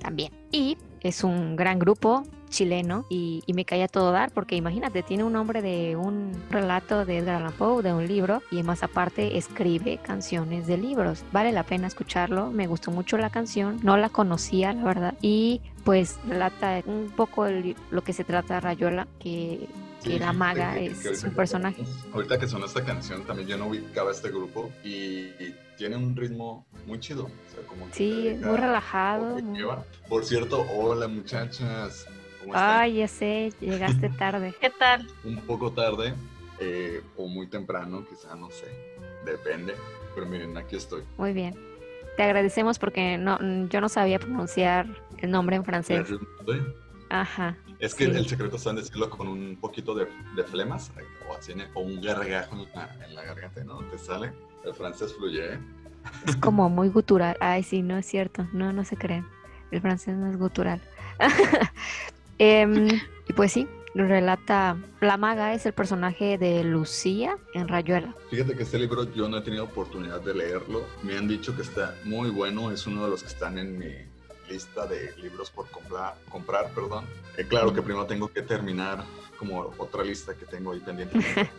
también. 0.00 0.32
Y 0.52 0.76
es 1.00 1.24
un 1.24 1.56
gran 1.56 1.78
grupo 1.78 2.24
chileno 2.50 3.04
y, 3.10 3.42
y 3.46 3.52
me 3.52 3.64
cae 3.64 3.82
a 3.82 3.88
todo 3.88 4.12
dar 4.12 4.30
porque 4.30 4.54
imagínate, 4.54 5.02
tiene 5.02 5.24
un 5.24 5.32
nombre 5.32 5.60
de 5.60 5.96
un 5.96 6.30
relato 6.50 7.04
de 7.04 7.18
Edgar 7.18 7.36
Allan 7.36 7.52
Poe, 7.52 7.82
de 7.82 7.92
un 7.92 8.06
libro 8.06 8.42
y 8.50 8.62
más 8.62 8.82
aparte 8.84 9.36
escribe 9.36 9.98
canciones 9.98 10.66
de 10.68 10.76
libros. 10.78 11.24
Vale 11.32 11.50
la 11.50 11.64
pena 11.64 11.88
escucharlo, 11.88 12.50
me 12.50 12.66
gustó 12.68 12.90
mucho 12.92 13.18
la 13.18 13.30
canción, 13.30 13.80
no 13.82 13.96
la 13.96 14.08
conocía 14.08 14.72
la 14.72 14.84
verdad 14.84 15.14
y 15.20 15.62
pues 15.84 16.18
relata 16.28 16.80
un 16.86 17.10
poco 17.14 17.46
el- 17.46 17.76
lo 17.90 18.02
que 18.04 18.12
se 18.12 18.22
trata 18.24 18.60
Rayuela, 18.60 19.08
que, 19.18 19.66
que 20.04 20.10
Sí, 20.12 20.18
la 20.18 20.32
maga 20.32 20.74
que- 20.74 20.86
es 20.86 20.98
que 21.00 21.08
ahorita 21.08 21.26
un 21.26 21.30
que- 21.32 21.36
personaje. 21.36 21.84
Ahorita 22.12 22.38
que 22.38 22.46
sonó 22.46 22.66
esta 22.66 22.84
canción, 22.84 23.24
también 23.24 23.48
yo 23.48 23.56
no 23.58 23.66
ubicaba 23.66 24.10
este 24.10 24.28
grupo 24.30 24.70
y, 24.84 24.90
y 25.40 25.56
tiene 25.76 25.96
un 25.96 26.14
ritmo 26.14 26.66
muy 26.86 27.00
chido. 27.00 27.24
O 27.24 27.28
sea, 27.52 27.66
como 27.66 27.86
Sí, 27.92 28.36
muy 28.42 28.56
relajado. 28.56 29.38
muy-. 29.38 29.64
Por 30.08 30.24
cierto, 30.24 30.60
hola 30.70 31.08
muchachas. 31.08 32.06
¿Cómo 32.40 32.54
están? 32.54 32.80
Ay, 32.80 32.96
ya 32.98 33.08
sé, 33.08 33.52
llegaste 33.60 34.08
tarde. 34.18 34.54
¿Qué 34.60 34.70
tal? 34.70 35.06
Un 35.24 35.38
poco 35.38 35.72
tarde 35.72 36.14
eh, 36.60 37.02
o 37.16 37.26
muy 37.26 37.46
temprano, 37.48 38.06
quizá, 38.08 38.34
no 38.36 38.50
sé. 38.50 38.66
Depende. 39.24 39.74
Pero 40.14 40.26
miren, 40.26 40.56
aquí 40.56 40.76
estoy. 40.76 41.02
Muy 41.16 41.32
bien. 41.32 41.56
Te 42.16 42.22
agradecemos 42.22 42.78
porque 42.78 43.18
no, 43.18 43.38
yo 43.68 43.80
no 43.80 43.88
sabía 43.88 44.18
pronunciar 44.20 44.86
el 45.18 45.30
nombre 45.32 45.56
en 45.56 45.64
francés. 45.64 46.06
Ajá. 47.10 47.56
Es 47.78 47.94
que 47.94 48.04
Sí. 48.06 48.10
el 48.10 48.26
secreto 48.26 48.56
está 48.56 48.70
en 48.70 48.76
decirlo 48.76 49.10
con 49.10 49.28
un 49.28 49.56
poquito 49.60 49.94
de, 49.94 50.06
de 50.36 50.44
flemas 50.44 50.90
o, 51.28 51.34
así, 51.34 51.52
o 51.74 51.80
un 51.80 52.00
gargajo 52.00 52.54
en 52.56 52.68
la, 52.74 52.96
en 53.06 53.14
la 53.14 53.24
garganta, 53.24 53.64
¿no? 53.64 53.78
Te 53.90 53.98
sale. 53.98 54.32
El 54.64 54.74
francés 54.74 55.14
fluye, 55.14 55.54
¿eh? 55.54 55.58
Es 56.26 56.36
como 56.36 56.68
muy 56.70 56.88
gutural. 56.88 57.36
Ay, 57.40 57.62
sí, 57.62 57.82
no 57.82 57.96
es 57.98 58.06
cierto. 58.06 58.46
No, 58.52 58.72
no 58.72 58.84
se 58.84 58.96
creen. 58.96 59.26
El 59.70 59.80
francés 59.80 60.16
no 60.16 60.30
es 60.30 60.38
gutural. 60.38 60.80
Em, 62.38 62.88
y 63.28 63.32
pues 63.34 63.52
sí, 63.52 63.68
relata. 63.94 64.76
La 65.00 65.16
maga 65.16 65.54
es 65.54 65.66
el 65.66 65.72
personaje 65.72 66.36
de 66.38 66.64
Lucía 66.64 67.36
en 67.54 67.68
Rayuela. 67.68 68.14
Fíjate 68.30 68.54
que 68.56 68.62
este 68.64 68.78
libro 68.78 69.12
yo 69.14 69.28
no 69.28 69.38
he 69.38 69.42
tenido 69.42 69.64
oportunidad 69.64 70.20
de 70.20 70.34
leerlo. 70.34 70.84
Me 71.02 71.16
han 71.16 71.28
dicho 71.28 71.54
que 71.54 71.62
está 71.62 71.94
muy 72.04 72.30
bueno. 72.30 72.70
Es 72.70 72.86
uno 72.86 73.04
de 73.04 73.10
los 73.10 73.22
que 73.22 73.28
están 73.28 73.58
en 73.58 73.78
mi 73.78 73.92
lista 74.48 74.86
de 74.86 75.14
libros 75.16 75.50
por 75.50 75.68
comprar, 75.70 76.16
comprar 76.28 76.70
perdón. 76.70 77.06
Eh, 77.36 77.44
claro 77.46 77.72
que 77.72 77.82
primero 77.82 78.06
tengo 78.06 78.28
que 78.28 78.42
terminar 78.42 79.04
como 79.38 79.72
otra 79.78 80.02
lista 80.04 80.34
que 80.34 80.44
tengo 80.46 80.72
ahí 80.72 80.80
pendiente. 80.80 81.18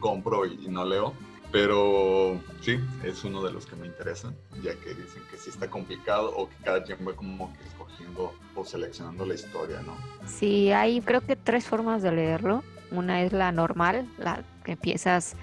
Compro 0.00 0.46
y, 0.46 0.64
y 0.64 0.68
no 0.68 0.84
leo. 0.84 1.14
Pero 1.52 2.40
sí, 2.62 2.80
es 3.04 3.24
uno 3.24 3.42
de 3.42 3.52
los 3.52 3.66
que 3.66 3.76
me 3.76 3.86
interesan, 3.86 4.34
ya 4.62 4.74
que 4.74 4.94
dicen 4.94 5.22
que 5.30 5.36
sí 5.36 5.50
está 5.50 5.68
complicado 5.68 6.34
o 6.34 6.48
que 6.48 6.56
cada 6.64 6.82
quien 6.82 7.06
va 7.06 7.12
como 7.12 7.52
que 7.52 7.64
escogiendo 7.64 8.32
o 8.54 8.64
seleccionando 8.64 9.26
la 9.26 9.34
historia, 9.34 9.82
¿no? 9.82 9.94
Sí, 10.26 10.72
hay 10.72 11.02
creo 11.02 11.20
que 11.20 11.36
tres 11.36 11.66
formas 11.66 12.02
de 12.02 12.10
leerlo. 12.10 12.64
Una 12.90 13.22
es 13.22 13.34
la 13.34 13.52
normal, 13.52 14.08
la 14.16 14.44
que 14.64 14.72
empiezas 14.72 15.36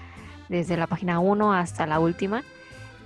desde 0.48 0.76
la 0.76 0.88
página 0.88 1.20
1 1.20 1.52
hasta 1.52 1.86
la 1.86 2.00
última. 2.00 2.42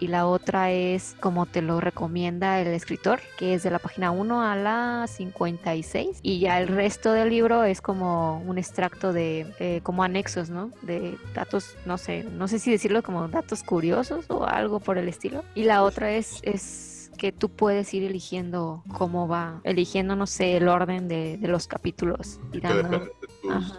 Y 0.00 0.08
la 0.08 0.26
otra 0.26 0.70
es 0.72 1.16
como 1.20 1.46
te 1.46 1.62
lo 1.62 1.80
recomienda 1.80 2.60
el 2.60 2.68
escritor, 2.68 3.20
que 3.38 3.54
es 3.54 3.62
de 3.62 3.70
la 3.70 3.78
página 3.78 4.10
1 4.10 4.42
a 4.42 4.56
la 4.56 5.06
56. 5.08 6.18
Y 6.22 6.40
ya 6.40 6.60
el 6.60 6.68
resto 6.68 7.12
del 7.12 7.30
libro 7.30 7.64
es 7.64 7.80
como 7.80 8.40
un 8.40 8.58
extracto 8.58 9.12
de, 9.12 9.46
eh, 9.60 9.80
como 9.82 10.02
anexos, 10.02 10.50
¿no? 10.50 10.70
De 10.82 11.16
datos, 11.34 11.76
no 11.86 11.96
sé, 11.98 12.24
no 12.24 12.48
sé 12.48 12.58
si 12.58 12.70
decirlo 12.70 13.02
como 13.02 13.28
datos 13.28 13.62
curiosos 13.62 14.26
o 14.28 14.44
algo 14.44 14.80
por 14.80 14.98
el 14.98 15.08
estilo. 15.08 15.44
Y 15.54 15.64
la 15.64 15.82
otra 15.82 16.10
es, 16.12 16.40
es 16.42 17.10
que 17.16 17.30
tú 17.30 17.48
puedes 17.48 17.94
ir 17.94 18.02
eligiendo 18.02 18.82
cómo 18.92 19.28
va, 19.28 19.60
eligiendo, 19.62 20.16
no 20.16 20.26
sé, 20.26 20.56
el 20.56 20.66
orden 20.68 21.06
de, 21.08 21.38
de 21.38 21.48
los 21.48 21.66
capítulos. 21.68 22.40
y 22.52 22.60
Que 22.60 22.66
dando- 22.68 22.82
depende 22.98 23.12
de 23.20 23.26
tus 23.42 23.50
Ajá. 23.52 23.78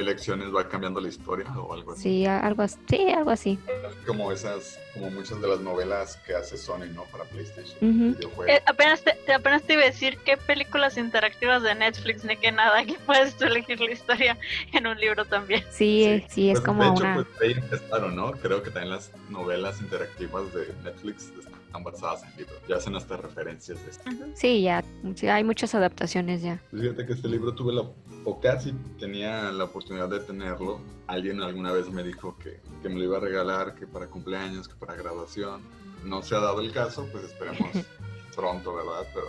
Elecciones 0.00 0.54
va 0.54 0.68
cambiando 0.68 1.00
la 1.00 1.08
historia 1.08 1.46
o 1.58 1.72
algo 1.74 1.92
así. 1.92 2.02
Sí, 2.02 2.26
algo 2.26 2.62
así. 2.62 2.78
Sí, 2.88 3.10
algo 3.10 3.30
así. 3.30 3.58
Como 4.06 4.32
esas, 4.32 4.78
como 4.94 5.10
muchas 5.10 5.40
de 5.40 5.48
las 5.48 5.60
novelas 5.60 6.16
que 6.26 6.34
hace 6.34 6.56
Sony, 6.56 6.86
¿no? 6.94 7.04
Para 7.04 7.24
PlayStation. 7.24 7.76
Ujú. 7.78 8.16
videojuegos. 8.16 8.48
Eh, 8.56 8.62
apenas, 8.66 9.02
te, 9.02 9.12
te- 9.26 9.32
apenas 9.34 9.62
te 9.62 9.74
iba 9.74 9.82
a 9.82 9.86
decir 9.86 10.18
qué 10.24 10.36
películas 10.36 10.96
interactivas 10.96 11.62
de 11.62 11.74
Netflix 11.74 12.24
ni 12.24 12.36
qué 12.36 12.50
nada, 12.52 12.84
que 12.84 12.94
puedes 13.06 13.36
tú 13.36 13.44
elegir 13.44 13.80
la 13.80 13.90
historia 13.92 14.38
en 14.72 14.86
un 14.86 14.98
libro 14.98 15.24
también. 15.24 15.64
Sí, 15.70 16.04
eh, 16.04 16.26
sí, 16.28 16.50
es 16.50 16.60
Pues, 16.60 16.66
como 16.66 16.82
de 16.84 16.90
hecho, 16.90 17.02
una... 17.04 17.14
pues 17.14 17.26
ahí 17.42 17.52
empezaron, 17.52 18.16
¿no? 18.16 18.32
Creo 18.32 18.62
que 18.62 18.70
también 18.70 18.94
las 18.94 19.10
novelas 19.28 19.80
interactivas 19.80 20.52
de 20.54 20.72
Netflix 20.82 21.30
están 21.66 21.84
basadas 21.84 22.24
en 22.24 22.36
libros. 22.38 22.58
Ya 22.68 22.76
hacen 22.76 22.96
hasta 22.96 23.16
referencias 23.16 23.82
de 23.84 23.90
esto. 23.90 24.10
Sí, 24.34 24.62
ya, 24.62 24.82
sí, 25.14 25.28
hay 25.28 25.44
muchas 25.44 25.74
adaptaciones 25.74 26.42
ya. 26.42 26.60
Pues 26.70 26.82
Fíjate 26.82 27.06
que 27.06 27.12
este 27.12 27.28
libro 27.28 27.54
tuve 27.54 27.72
la, 27.74 27.82
o 28.24 28.40
casi 28.40 28.72
tenía 28.98 29.50
la 29.52 29.64
oportunidad 29.64 30.08
de 30.08 30.20
tenerlo. 30.20 30.80
Alguien 31.06 31.40
alguna 31.42 31.72
vez 31.72 31.88
me 31.90 32.02
dijo 32.02 32.36
que, 32.38 32.60
que 32.82 32.88
me 32.88 32.96
lo 32.96 33.04
iba 33.04 33.16
a 33.16 33.20
regalar, 33.20 33.74
que 33.74 33.86
para 33.86 34.06
cumpleaños, 34.06 34.68
que 34.68 34.74
para 34.74 34.94
graduación. 34.94 35.62
No 36.04 36.22
se 36.22 36.34
ha 36.34 36.40
dado 36.40 36.60
el 36.60 36.72
caso, 36.72 37.06
pues 37.12 37.24
esperemos 37.24 37.68
pronto, 38.36 38.74
¿verdad? 38.74 39.06
Pero 39.14 39.26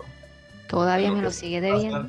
Todavía 0.67 1.11
me 1.11 1.21
lo 1.21 1.31
sigue 1.31 1.59
debiendo. 1.59 2.07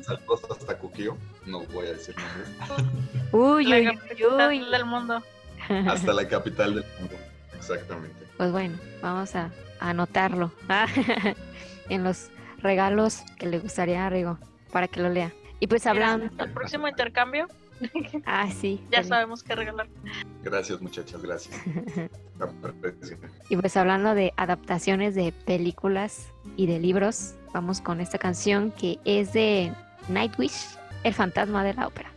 hasta 0.49 0.77
Kukio. 0.77 1.17
No 1.45 1.65
voy 1.65 1.87
a 1.87 1.93
decir 1.93 2.15
nombres. 2.17 2.91
Uy, 3.33 3.65
La 3.65 3.75
uy, 3.77 3.85
capital 3.97 4.49
uy, 4.49 4.61
uy. 4.63 4.71
del 4.71 4.85
mundo. 4.85 5.21
hasta 5.87 6.13
la 6.13 6.27
capital 6.27 6.75
del 6.75 6.85
mundo. 6.99 7.15
Exactamente. 7.55 8.25
Pues 8.37 8.51
bueno, 8.51 8.77
vamos 9.01 9.35
a, 9.35 9.51
a 9.79 9.89
anotarlo 9.89 10.51
en 11.89 12.03
los 12.03 12.29
regalos 12.59 13.21
que 13.37 13.47
le 13.47 13.59
gustaría 13.59 14.05
a 14.05 14.09
Rigo 14.09 14.37
para 14.71 14.87
que 14.87 15.01
lo 15.01 15.09
lea. 15.09 15.33
Y 15.59 15.67
pues 15.67 15.85
hablando... 15.87 16.29
El 16.43 16.51
próximo 16.51 16.87
intercambio, 16.87 17.47
Ah, 18.25 18.49
sí. 18.51 18.77
ya 18.85 18.97
también. 18.97 19.07
sabemos 19.07 19.43
qué 19.43 19.55
regalar. 19.55 19.87
Gracias, 20.43 20.81
muchachas, 20.81 21.21
gracias. 21.21 21.55
Y 23.49 23.55
pues 23.57 23.77
hablando 23.77 24.15
de 24.15 24.33
adaptaciones 24.37 25.15
de 25.15 25.31
películas 25.31 26.27
y 26.57 26.65
de 26.67 26.79
libros, 26.79 27.35
vamos 27.53 27.79
con 27.79 28.01
esta 28.01 28.17
canción 28.17 28.71
que 28.71 28.99
es 29.05 29.33
de 29.33 29.71
Nightwish, 30.09 30.75
el 31.03 31.13
fantasma 31.13 31.63
de 31.63 31.73
la 31.75 31.87
ópera. 31.87 32.11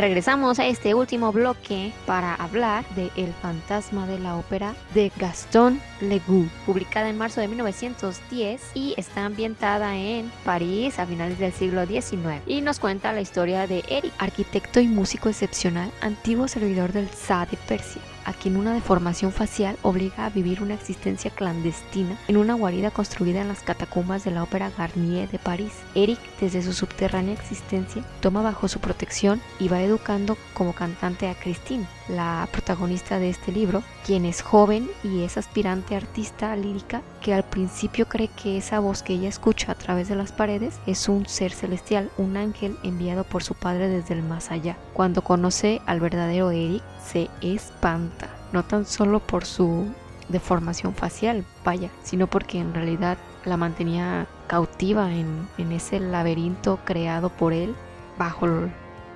Regresamos 0.00 0.58
a 0.58 0.66
este 0.66 0.94
último 0.94 1.32
bloque 1.32 1.92
para 2.06 2.34
hablar 2.34 2.84
de 2.94 3.10
El 3.16 3.32
fantasma 3.34 4.06
de 4.06 4.18
la 4.18 4.36
ópera 4.36 4.74
de 4.94 5.12
Gaston 5.16 5.80
Legoux, 6.00 6.48
publicada 6.64 7.08
en 7.08 7.18
marzo 7.18 7.40
de 7.40 7.48
1910 7.48 8.72
y 8.74 8.94
está 8.96 9.26
ambientada 9.26 9.96
en 9.96 10.30
París 10.44 10.98
a 10.98 11.06
finales 11.06 11.38
del 11.38 11.52
siglo 11.52 11.86
XIX. 11.86 12.42
Y 12.46 12.62
nos 12.62 12.80
cuenta 12.80 13.12
la 13.12 13.20
historia 13.20 13.66
de 13.66 13.84
Eric, 13.88 14.12
arquitecto 14.18 14.80
y 14.80 14.88
músico 14.88 15.28
excepcional, 15.28 15.90
antiguo 16.00 16.48
servidor 16.48 16.92
del 16.92 17.08
Shah 17.08 17.46
de 17.46 17.56
Persia 17.56 18.02
a 18.24 18.32
quien 18.32 18.56
una 18.56 18.72
deformación 18.72 19.32
facial 19.32 19.76
obliga 19.82 20.26
a 20.26 20.30
vivir 20.30 20.62
una 20.62 20.74
existencia 20.74 21.30
clandestina 21.30 22.18
en 22.28 22.36
una 22.36 22.54
guarida 22.54 22.90
construida 22.90 23.40
en 23.40 23.48
las 23.48 23.62
catacumbas 23.62 24.24
de 24.24 24.30
la 24.30 24.42
ópera 24.42 24.70
Garnier 24.76 25.28
de 25.30 25.38
París. 25.38 25.72
Eric, 25.94 26.18
desde 26.40 26.62
su 26.62 26.72
subterránea 26.72 27.34
existencia, 27.34 28.04
toma 28.20 28.42
bajo 28.42 28.68
su 28.68 28.80
protección 28.80 29.40
y 29.58 29.68
va 29.68 29.82
educando 29.82 30.36
como 30.54 30.72
cantante 30.72 31.28
a 31.28 31.34
Christine, 31.34 31.86
la 32.10 32.48
protagonista 32.50 33.18
de 33.18 33.30
este 33.30 33.52
libro, 33.52 33.82
quien 34.04 34.24
es 34.24 34.42
joven 34.42 34.88
y 35.04 35.22
es 35.22 35.36
aspirante 35.36 35.96
artista 35.96 36.54
lírica 36.56 37.02
que 37.20 37.34
al 37.34 37.44
principio 37.44 38.08
cree 38.08 38.28
que 38.28 38.58
esa 38.58 38.80
voz 38.80 39.02
que 39.02 39.14
ella 39.14 39.28
escucha 39.28 39.72
a 39.72 39.74
través 39.74 40.08
de 40.08 40.16
las 40.16 40.32
paredes 40.32 40.78
es 40.86 41.08
un 41.08 41.26
ser 41.26 41.52
celestial, 41.52 42.10
un 42.18 42.36
ángel 42.36 42.76
enviado 42.82 43.24
por 43.24 43.42
su 43.42 43.54
padre 43.54 43.88
desde 43.88 44.14
el 44.14 44.22
más 44.22 44.50
allá. 44.50 44.76
Cuando 44.92 45.22
conoce 45.22 45.80
al 45.86 46.00
verdadero 46.00 46.50
Eric, 46.50 46.82
se 47.04 47.28
espanta, 47.40 48.28
no 48.52 48.64
tan 48.64 48.86
solo 48.86 49.20
por 49.20 49.44
su 49.44 49.86
deformación 50.28 50.94
facial, 50.94 51.44
vaya, 51.64 51.90
sino 52.02 52.26
porque 52.26 52.58
en 52.58 52.74
realidad 52.74 53.18
la 53.44 53.56
mantenía 53.56 54.26
cautiva 54.46 55.10
en, 55.12 55.48
ese 55.72 56.00
laberinto 56.00 56.78
creado 56.84 57.30
por 57.30 57.52
él 57.52 57.74
bajo 58.18 58.46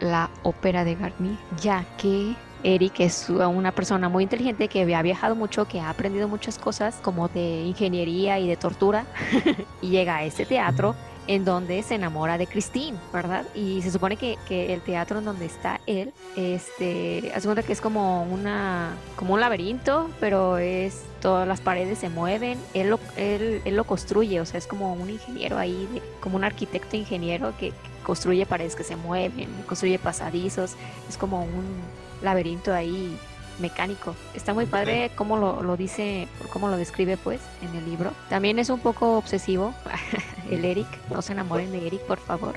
la 0.00 0.30
ópera 0.42 0.84
de 0.84 0.94
Garnier, 0.94 1.36
ya 1.60 1.84
que 1.98 2.34
Eric 2.64 3.00
es 3.00 3.28
una 3.28 3.72
persona 3.72 4.08
muy 4.08 4.24
inteligente 4.24 4.68
que 4.68 4.94
ha 4.94 5.02
viajado 5.02 5.36
mucho, 5.36 5.66
que 5.68 5.80
ha 5.80 5.90
aprendido 5.90 6.28
muchas 6.28 6.58
cosas 6.58 6.96
como 7.02 7.28
de 7.28 7.62
ingeniería 7.62 8.38
y 8.38 8.48
de 8.48 8.56
tortura 8.56 9.04
y 9.82 9.90
llega 9.90 10.16
a 10.16 10.24
este 10.24 10.46
teatro 10.46 10.96
en 11.26 11.44
donde 11.44 11.82
se 11.82 11.94
enamora 11.94 12.36
de 12.38 12.46
Christine, 12.46 12.98
¿verdad? 13.12 13.44
Y 13.54 13.80
se 13.82 13.90
supone 13.90 14.16
que, 14.16 14.36
que 14.46 14.74
el 14.74 14.80
teatro 14.82 15.18
en 15.18 15.24
donde 15.24 15.46
está 15.46 15.80
él, 15.86 16.12
este, 16.36 17.32
hace 17.34 17.46
cuenta 17.46 17.62
que 17.62 17.72
es 17.72 17.80
como 17.80 18.24
una, 18.24 18.94
como 19.16 19.34
un 19.34 19.40
laberinto, 19.40 20.10
pero 20.20 20.58
es 20.58 21.02
todas 21.20 21.48
las 21.48 21.60
paredes 21.60 21.98
se 21.98 22.10
mueven, 22.10 22.58
él 22.74 22.90
lo, 22.90 23.00
él, 23.16 23.62
él 23.64 23.76
lo 23.76 23.84
construye, 23.84 24.40
o 24.40 24.44
sea, 24.44 24.58
es 24.58 24.66
como 24.66 24.92
un 24.92 25.08
ingeniero 25.08 25.56
ahí, 25.56 25.88
como 26.20 26.36
un 26.36 26.44
arquitecto 26.44 26.96
ingeniero 26.96 27.54
que, 27.58 27.70
que 27.70 27.90
construye 28.04 28.44
paredes 28.44 28.76
que 28.76 28.84
se 28.84 28.96
mueven, 28.96 29.48
construye 29.66 29.98
pasadizos, 29.98 30.76
es 31.08 31.16
como 31.16 31.42
un 31.42 32.03
laberinto 32.24 32.72
ahí 32.72 33.16
mecánico. 33.60 34.16
Está 34.34 34.52
muy 34.52 34.66
padre 34.66 35.12
cómo 35.14 35.36
lo, 35.36 35.62
lo 35.62 35.76
dice, 35.76 36.26
cómo 36.52 36.68
lo 36.68 36.76
describe 36.76 37.16
pues 37.16 37.40
en 37.62 37.74
el 37.76 37.84
libro. 37.84 38.12
También 38.28 38.58
es 38.58 38.68
un 38.70 38.80
poco 38.80 39.16
obsesivo 39.16 39.72
el 40.50 40.64
Eric. 40.64 40.88
No 41.10 41.22
se 41.22 41.32
enamoren 41.32 41.70
de 41.70 41.86
Eric, 41.86 42.00
por 42.02 42.18
favor. 42.18 42.54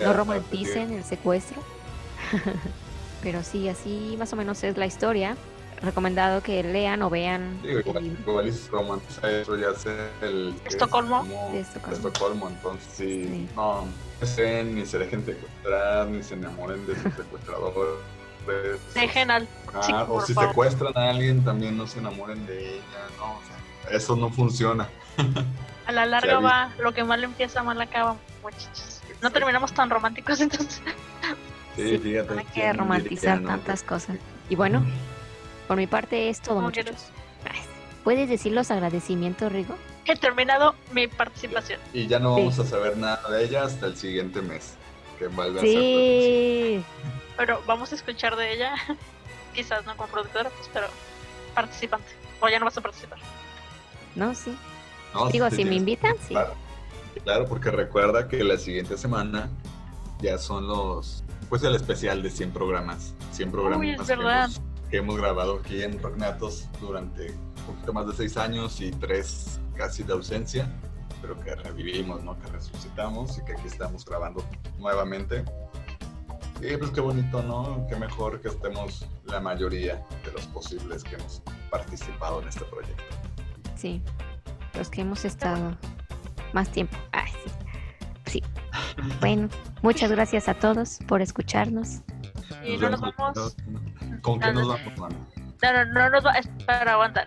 No 0.00 0.12
romanticen 0.12 0.92
el 0.92 1.04
secuestro. 1.04 1.62
Pero 3.22 3.42
sí, 3.42 3.68
así 3.68 4.16
más 4.18 4.32
o 4.32 4.36
menos 4.36 4.62
es 4.64 4.76
la 4.76 4.86
historia. 4.86 5.36
Recomendado 5.80 6.42
que 6.42 6.60
lean 6.64 7.02
o 7.02 7.10
vean 7.10 7.62
Digo, 7.62 7.78
el 7.78 7.86
igual, 7.86 8.02
libro. 8.04 8.20
igual 8.32 8.48
y 8.48 8.52
se 8.52 8.68
romantiza 8.68 9.30
eso 9.30 9.56
ya 9.56 9.72
sea 9.74 10.10
el 10.22 10.52
Estocolmo. 10.64 11.24
De 11.52 11.60
Estocolmo. 11.60 11.96
Estocolmo, 12.08 12.48
entonces 12.48 12.88
sí, 12.96 13.24
Sí. 13.24 13.48
no 13.54 13.84
no 13.84 14.64
ni 14.64 14.84
se 14.84 14.98
dejen 14.98 15.24
secuestrar, 15.24 16.08
ni 16.08 16.20
se 16.24 16.34
enamoren 16.34 16.84
de 16.84 16.94
sus 16.96 17.14
secuestradores. 18.48 18.94
Dejen 18.94 19.30
al 19.30 19.48
Ah, 19.74 19.80
chico, 19.80 20.14
o 20.14 20.26
si 20.26 20.34
favor. 20.34 20.48
secuestran 20.50 20.92
a 20.96 21.10
alguien, 21.10 21.44
también 21.44 21.76
no 21.76 21.86
se 21.86 21.98
enamoren 21.98 22.46
de 22.46 22.76
ella, 22.76 22.82
no, 23.18 23.32
o 23.32 23.40
sea, 23.46 23.96
eso 23.96 24.16
no 24.16 24.30
funciona. 24.30 24.88
A 25.86 25.92
la 25.92 26.04
larga 26.04 26.38
va, 26.40 26.70
lo 26.80 26.92
que 26.92 27.02
mal 27.02 27.24
empieza, 27.24 27.62
mal 27.62 27.80
acaba, 27.80 28.16
muchachos. 28.42 29.00
No 29.22 29.30
terminamos 29.30 29.72
tan 29.72 29.88
románticos 29.88 30.38
entonces. 30.42 30.82
Sí, 31.76 31.90
Sí, 31.90 31.98
fíjate. 31.98 32.34
No 32.34 32.40
hay 32.40 32.44
que 32.46 32.52
¿quién 32.52 32.76
romantizar 32.76 33.38
diría, 33.38 33.52
no? 33.52 33.56
tantas 33.56 33.82
cosas. 33.82 34.16
Y 34.50 34.54
bueno, 34.56 34.84
por 35.66 35.76
mi 35.78 35.86
parte 35.86 36.28
es 36.28 36.40
todo, 36.42 36.56
¿Cómo 36.56 36.66
muchachos. 36.68 37.06
¿Puedes 38.04 38.28
decir 38.28 38.52
los 38.52 38.70
agradecimientos, 38.70 39.50
Rigo? 39.52 39.74
He 40.06 40.16
terminado 40.16 40.74
mi 40.92 41.08
participación. 41.08 41.78
Y 41.92 42.06
ya 42.06 42.18
no 42.18 42.34
Sí. 42.36 42.40
vamos 42.42 42.58
a 42.58 42.64
saber 42.64 42.96
nada 42.96 43.28
de 43.30 43.44
ella 43.44 43.64
hasta 43.64 43.86
el 43.86 43.96
siguiente 43.96 44.40
mes, 44.42 44.74
que 45.18 45.26
vuelve 45.28 45.58
a 45.58 45.62
ser 45.62 45.70
Sí. 45.70 46.84
Pero 47.36 47.62
vamos 47.66 47.92
a 47.92 47.94
escuchar 47.94 48.36
de 48.36 48.52
ella. 48.54 48.74
Quizás 49.54 49.84
no 49.86 49.96
como 49.96 50.08
productora, 50.10 50.50
pues, 50.50 50.70
pero 50.72 50.86
participante. 51.54 52.08
O 52.40 52.48
ya 52.48 52.58
no 52.58 52.64
vas 52.66 52.76
a 52.78 52.80
participar. 52.80 53.18
No, 54.14 54.34
sí. 54.34 54.56
No, 55.14 55.28
Digo, 55.28 55.50
si 55.50 55.64
me 55.64 55.74
invitan, 55.76 56.14
sí. 56.20 56.28
Claro, 56.28 56.54
claro, 57.24 57.46
porque 57.46 57.70
recuerda 57.70 58.28
que 58.28 58.44
la 58.44 58.58
siguiente 58.58 58.96
semana 58.98 59.48
ya 60.20 60.38
son 60.38 60.66
los, 60.66 61.24
pues 61.48 61.62
el 61.62 61.74
especial 61.74 62.22
de 62.22 62.30
100 62.30 62.52
programas. 62.52 63.14
100 63.32 63.50
programas 63.50 63.80
Uy, 63.80 63.90
es 63.90 64.00
que, 64.02 64.16
verdad. 64.16 64.44
hemos, 64.44 64.60
que 64.90 64.96
hemos 64.98 65.16
grabado 65.16 65.60
aquí 65.64 65.82
en 65.82 66.00
Rognatos 66.00 66.66
durante 66.80 67.30
un 67.30 67.74
poquito 67.74 67.92
más 67.92 68.06
de 68.06 68.12
6 68.14 68.36
años 68.36 68.80
y 68.80 68.90
3 68.90 69.60
casi 69.76 70.02
de 70.02 70.12
ausencia, 70.12 70.68
pero 71.20 71.38
que 71.40 71.54
revivimos, 71.54 72.22
¿no? 72.22 72.38
Que 72.40 72.48
resucitamos 72.48 73.38
y 73.38 73.44
que 73.44 73.52
aquí 73.52 73.66
estamos 73.66 74.04
grabando 74.04 74.44
nuevamente. 74.78 75.44
Y 76.60 76.76
pues 76.76 76.90
qué 76.90 77.00
bonito, 77.00 77.42
¿no? 77.42 77.86
Qué 77.88 77.96
mejor 77.96 78.40
que 78.40 78.48
estemos 78.48 79.06
la 79.24 79.40
mayoría 79.40 80.04
de 80.24 80.32
los 80.32 80.46
posibles 80.48 81.04
que 81.04 81.14
hemos 81.14 81.42
participado 81.70 82.42
en 82.42 82.48
este 82.48 82.64
proyecto. 82.64 83.04
Sí. 83.76 84.02
Los 84.74 84.90
que 84.90 85.02
hemos 85.02 85.24
estado 85.24 85.76
más 86.52 86.70
tiempo. 86.70 86.96
Ay, 87.12 87.30
sí. 87.30 87.50
Sí. 88.26 88.42
Bueno, 89.20 89.48
muchas 89.82 90.10
gracias 90.10 90.48
a 90.48 90.54
todos 90.54 90.98
por 91.06 91.22
escucharnos. 91.22 92.00
Y 92.64 92.76
no 92.76 92.90
nos 92.90 93.00
vamos. 93.00 93.56
¿Con 94.22 94.40
qué 94.40 94.52
nos 94.52 94.66
no. 94.66 94.68
vamos, 94.68 94.98
mano? 94.98 95.16
No, 95.62 95.72
no, 95.72 95.84
no 95.92 96.10
nos 96.10 96.24
va. 96.24 96.32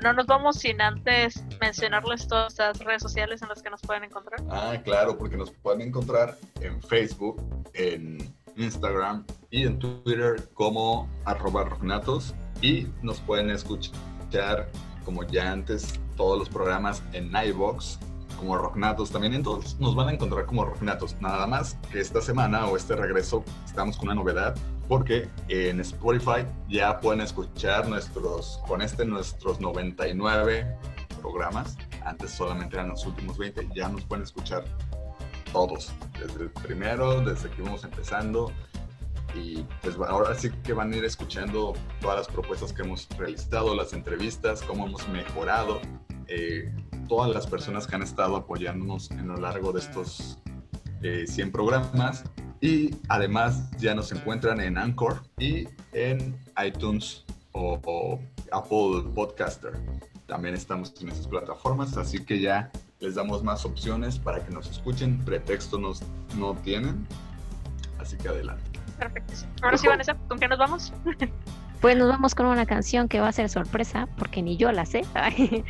No 0.02 0.14
nos 0.14 0.26
vamos 0.26 0.58
sin 0.60 0.82
antes 0.82 1.44
mencionarles 1.60 2.28
todas 2.28 2.58
las 2.58 2.80
redes 2.80 3.02
sociales 3.02 3.42
en 3.42 3.50
las 3.50 3.62
que 3.62 3.70
nos 3.70 3.82
pueden 3.82 4.04
encontrar. 4.04 4.42
Ah, 4.50 4.76
claro, 4.84 5.18
porque 5.18 5.38
nos 5.38 5.52
pueden 5.52 5.82
encontrar 5.82 6.38
en 6.62 6.82
Facebook, 6.82 7.42
en 7.74 8.34
Instagram 8.56 9.26
y 9.50 9.66
en 9.66 9.80
Twitter 9.80 10.50
como 10.54 11.10
arroba 11.26 11.64
rognatos 11.64 12.36
y 12.62 12.88
nos 13.02 13.20
pueden 13.22 13.50
escuchar 13.50 14.70
como 15.04 15.24
ya 15.24 15.52
antes 15.52 16.00
todos 16.16 16.38
los 16.38 16.50
programas 16.50 17.02
en 17.14 17.32
iVox 17.36 18.00
como 18.42 18.58
Rocknatos 18.58 19.12
también 19.12 19.36
en 19.36 19.44
todos 19.44 19.80
nos 19.80 19.94
van 19.94 20.10
a 20.10 20.14
encontrar 20.14 20.48
como 20.48 20.66
Rocknatos 20.66 21.16
nada 21.22 21.46
más 21.46 21.78
que 21.92 22.00
esta 22.00 22.22
semana 22.22 22.66
o 22.66 22.76
este 22.76 22.96
regreso 22.96 23.44
estamos 23.64 23.98
con 23.98 24.08
una 24.08 24.16
novedad 24.16 24.56
porque 24.88 25.30
en 25.48 25.80
Spotify 25.80 26.48
ya 26.68 27.00
pueden 27.00 27.22
escuchar 27.22 27.88
nuestros 27.88 28.60
con 28.68 28.82
este 28.82 29.06
nuestros 29.06 29.62
99 29.62 30.76
programas. 31.22 31.78
Antes 32.04 32.32
solamente 32.32 32.78
eran 32.78 32.90
los 32.90 33.06
últimos 33.06 33.38
20 33.38 33.70
ya 33.76 33.90
nos 33.90 34.04
pueden 34.06 34.24
escuchar 34.24 34.66
todos, 35.54 35.94
desde 36.20 36.46
el 36.46 36.50
primero, 36.50 37.22
desde 37.22 37.48
que 37.52 37.62
íbamos 37.62 37.84
empezando. 37.84 38.52
Y 39.36 39.64
pues 39.84 39.96
ahora 39.98 40.34
sí 40.34 40.50
que 40.64 40.74
van 40.74 40.92
a 40.92 40.98
ir 40.98 41.06
escuchando 41.06 41.74
todas 42.02 42.18
las 42.18 42.28
propuestas 42.28 42.74
que 42.74 42.82
hemos 42.82 43.08
realizado, 43.20 43.76
las 43.76 43.94
entrevistas, 43.94 44.64
cómo 44.64 44.88
hemos 44.88 45.08
mejorado, 45.10 45.80
eh, 46.28 46.74
todas 47.12 47.30
las 47.34 47.46
personas 47.46 47.88
que 47.88 47.96
han 47.98 48.04
estado 48.04 48.38
apoyándonos 48.38 49.12
en 49.12 49.28
lo 49.28 49.36
largo 49.36 49.74
de 49.74 49.82
estos 49.82 50.38
eh, 51.02 51.26
100 51.28 51.52
programas. 51.52 52.24
Y 52.62 52.96
además 53.10 53.70
ya 53.80 53.94
nos 53.94 54.14
encuentran 54.14 54.62
en 54.62 54.78
Anchor 54.78 55.22
y 55.38 55.68
en 55.92 56.40
iTunes 56.66 57.26
o, 57.52 57.78
o 57.84 58.20
Apple 58.54 59.12
Podcaster. 59.14 59.74
También 60.26 60.56
estamos 60.56 60.94
en 61.02 61.10
esas 61.10 61.28
plataformas, 61.28 61.98
así 61.98 62.24
que 62.24 62.40
ya 62.40 62.72
les 63.02 63.16
damos 63.16 63.44
más 63.44 63.66
opciones 63.66 64.18
para 64.18 64.46
que 64.46 64.54
nos 64.54 64.70
escuchen. 64.70 65.20
Pretexto 65.26 65.78
nos, 65.78 66.02
no 66.38 66.56
tienen, 66.64 67.06
así 68.00 68.16
que 68.16 68.30
adelante. 68.30 68.64
Perfecto. 68.98 69.34
Ahora 69.64 69.78
sí, 69.78 69.86
Vanessa, 69.86 70.16
¿con 70.30 70.40
qué 70.40 70.48
nos 70.48 70.60
vamos? 70.60 70.94
Pues 71.82 71.98
nos 71.98 72.08
vamos 72.10 72.36
con 72.36 72.46
una 72.46 72.66
canción 72.68 73.08
que 73.08 73.20
va 73.20 73.28
a 73.28 73.32
ser 73.32 73.50
sorpresa, 73.50 74.08
porque 74.18 74.42
ni 74.44 74.56
yo 74.56 74.72
la 74.72 74.86
sé. 74.86 75.04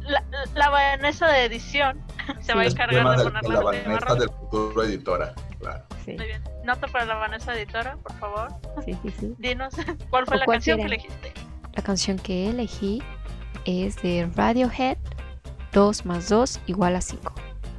La, 0.00 0.22
la 0.54 0.70
Vanessa 0.70 1.26
de 1.28 1.44
edición 1.44 2.00
se 2.40 2.54
va 2.54 2.62
a 2.62 2.66
encargar 2.66 3.16
de 3.18 3.24
ponerla 3.24 3.50
la 3.54 3.60
Vanessa 3.62 4.14
del 4.14 4.28
futuro 4.30 4.82
editora, 4.84 5.34
claro. 5.60 5.84
sí, 6.04 6.12
Muy 6.12 6.26
bien. 6.26 6.42
Nota 6.64 6.86
para 6.86 7.04
la 7.04 7.16
Vanessa 7.16 7.54
editora, 7.54 7.96
por 7.96 8.12
favor. 8.18 8.48
sí, 8.84 8.96
sí, 9.02 9.10
sí. 9.18 9.34
Dinos 9.38 9.74
cuál 10.10 10.24
fue 10.26 10.36
¿O 10.36 10.38
la 10.40 10.44
cuál 10.46 10.56
canción 10.56 10.78
que 10.78 10.86
quieren? 10.86 11.00
elegiste. 11.00 11.32
La 11.74 11.82
canción 11.82 12.18
que 12.18 12.48
elegí 12.50 13.02
es 13.64 14.00
de 14.02 14.30
Radiohead, 14.36 14.98
2 15.72 16.06
más 16.06 16.28
2 16.28 16.60
igual 16.66 16.94
a 16.94 17.00
5. 17.00 17.34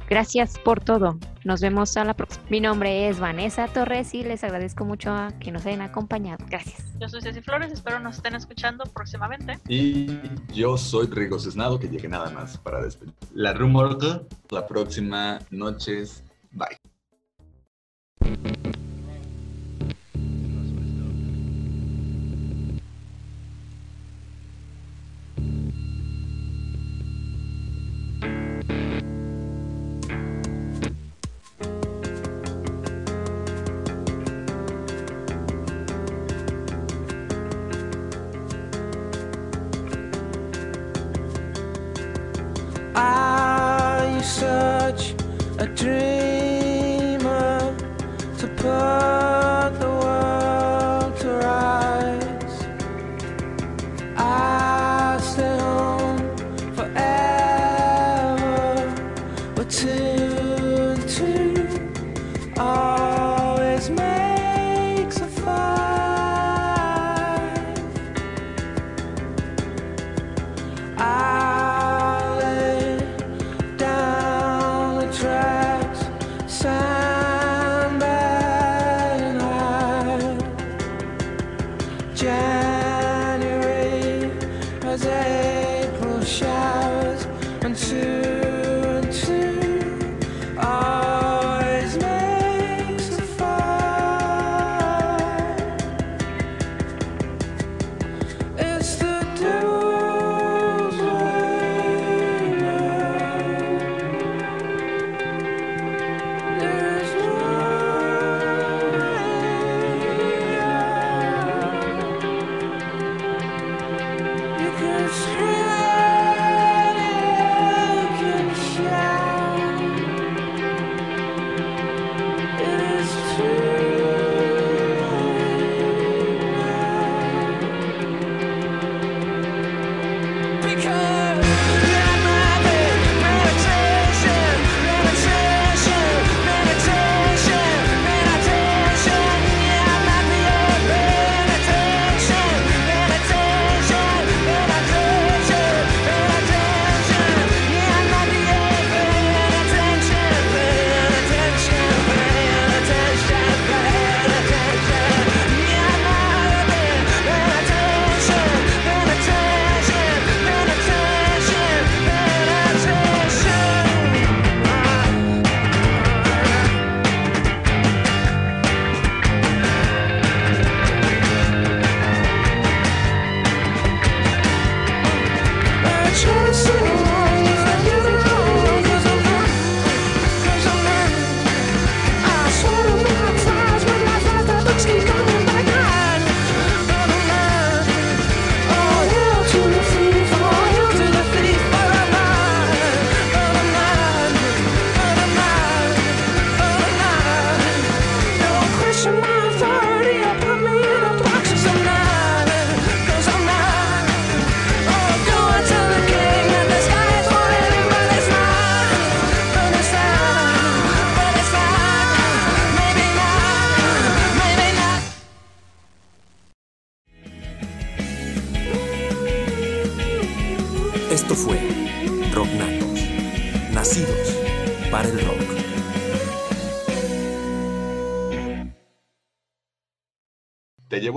Gracias 0.08 0.58
por 0.58 0.82
todo. 0.82 1.18
Nos 1.44 1.60
vemos 1.60 1.96
a 1.96 2.04
la 2.04 2.14
próxima. 2.14 2.44
Mi 2.48 2.60
nombre 2.60 3.08
es 3.08 3.18
Vanessa 3.18 3.66
Torres 3.68 4.14
y 4.14 4.22
les 4.22 4.44
agradezco 4.44 4.84
mucho 4.84 5.12
a 5.12 5.32
que 5.40 5.50
nos 5.50 5.66
hayan 5.66 5.80
acompañado. 5.80 6.44
Gracias. 6.48 6.84
Yo 7.00 7.08
soy 7.08 7.22
Ceci 7.22 7.40
Flores, 7.40 7.72
espero 7.72 7.98
nos 7.98 8.16
estén 8.16 8.34
escuchando 8.34 8.84
próximamente. 8.84 9.58
Y 9.68 10.18
yo 10.52 10.78
soy 10.78 11.08
Rigo 11.08 11.38
Cisnado, 11.38 11.78
que 11.78 11.88
llegue 11.88 12.08
nada 12.08 12.30
más 12.30 12.56
para 12.58 12.82
despedir. 12.82 13.14
La 13.34 13.52
Rumorca, 13.52 14.22
la 14.50 14.66
próxima 14.66 15.40
noches. 15.50 16.22
Bye. 16.52 16.76
dream. 45.76 46.25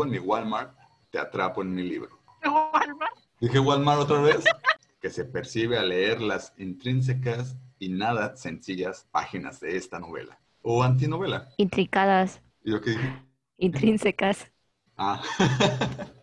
en 0.04 0.12
mi 0.12 0.20
Walmart, 0.20 0.78
te 1.10 1.20
atrapo 1.20 1.62
en 1.62 1.74
mi 1.74 1.84
libro. 1.84 2.20
¿Walmart? 2.44 3.18
Dije 3.40 3.60
Walmart 3.60 4.02
otra 4.02 4.22
vez. 4.22 4.44
que 5.02 5.10
se 5.10 5.26
percibe 5.26 5.78
al 5.78 5.90
leer 5.90 6.22
las 6.22 6.54
intrínsecas 6.58 7.56
y 7.80 7.90
nada 7.90 8.36
sencillas 8.36 9.08
páginas 9.12 9.60
de 9.60 9.78
esta 9.78 10.00
novela. 10.00 10.40
O 10.62 10.84
antinovela. 10.84 11.50
Intricadas. 11.58 12.42
¿Y 12.64 12.72
yo 12.72 12.82
qué 12.82 12.92
dije? 12.92 13.26
Intrínsecas. 13.58 14.52
Ah. 14.98 15.22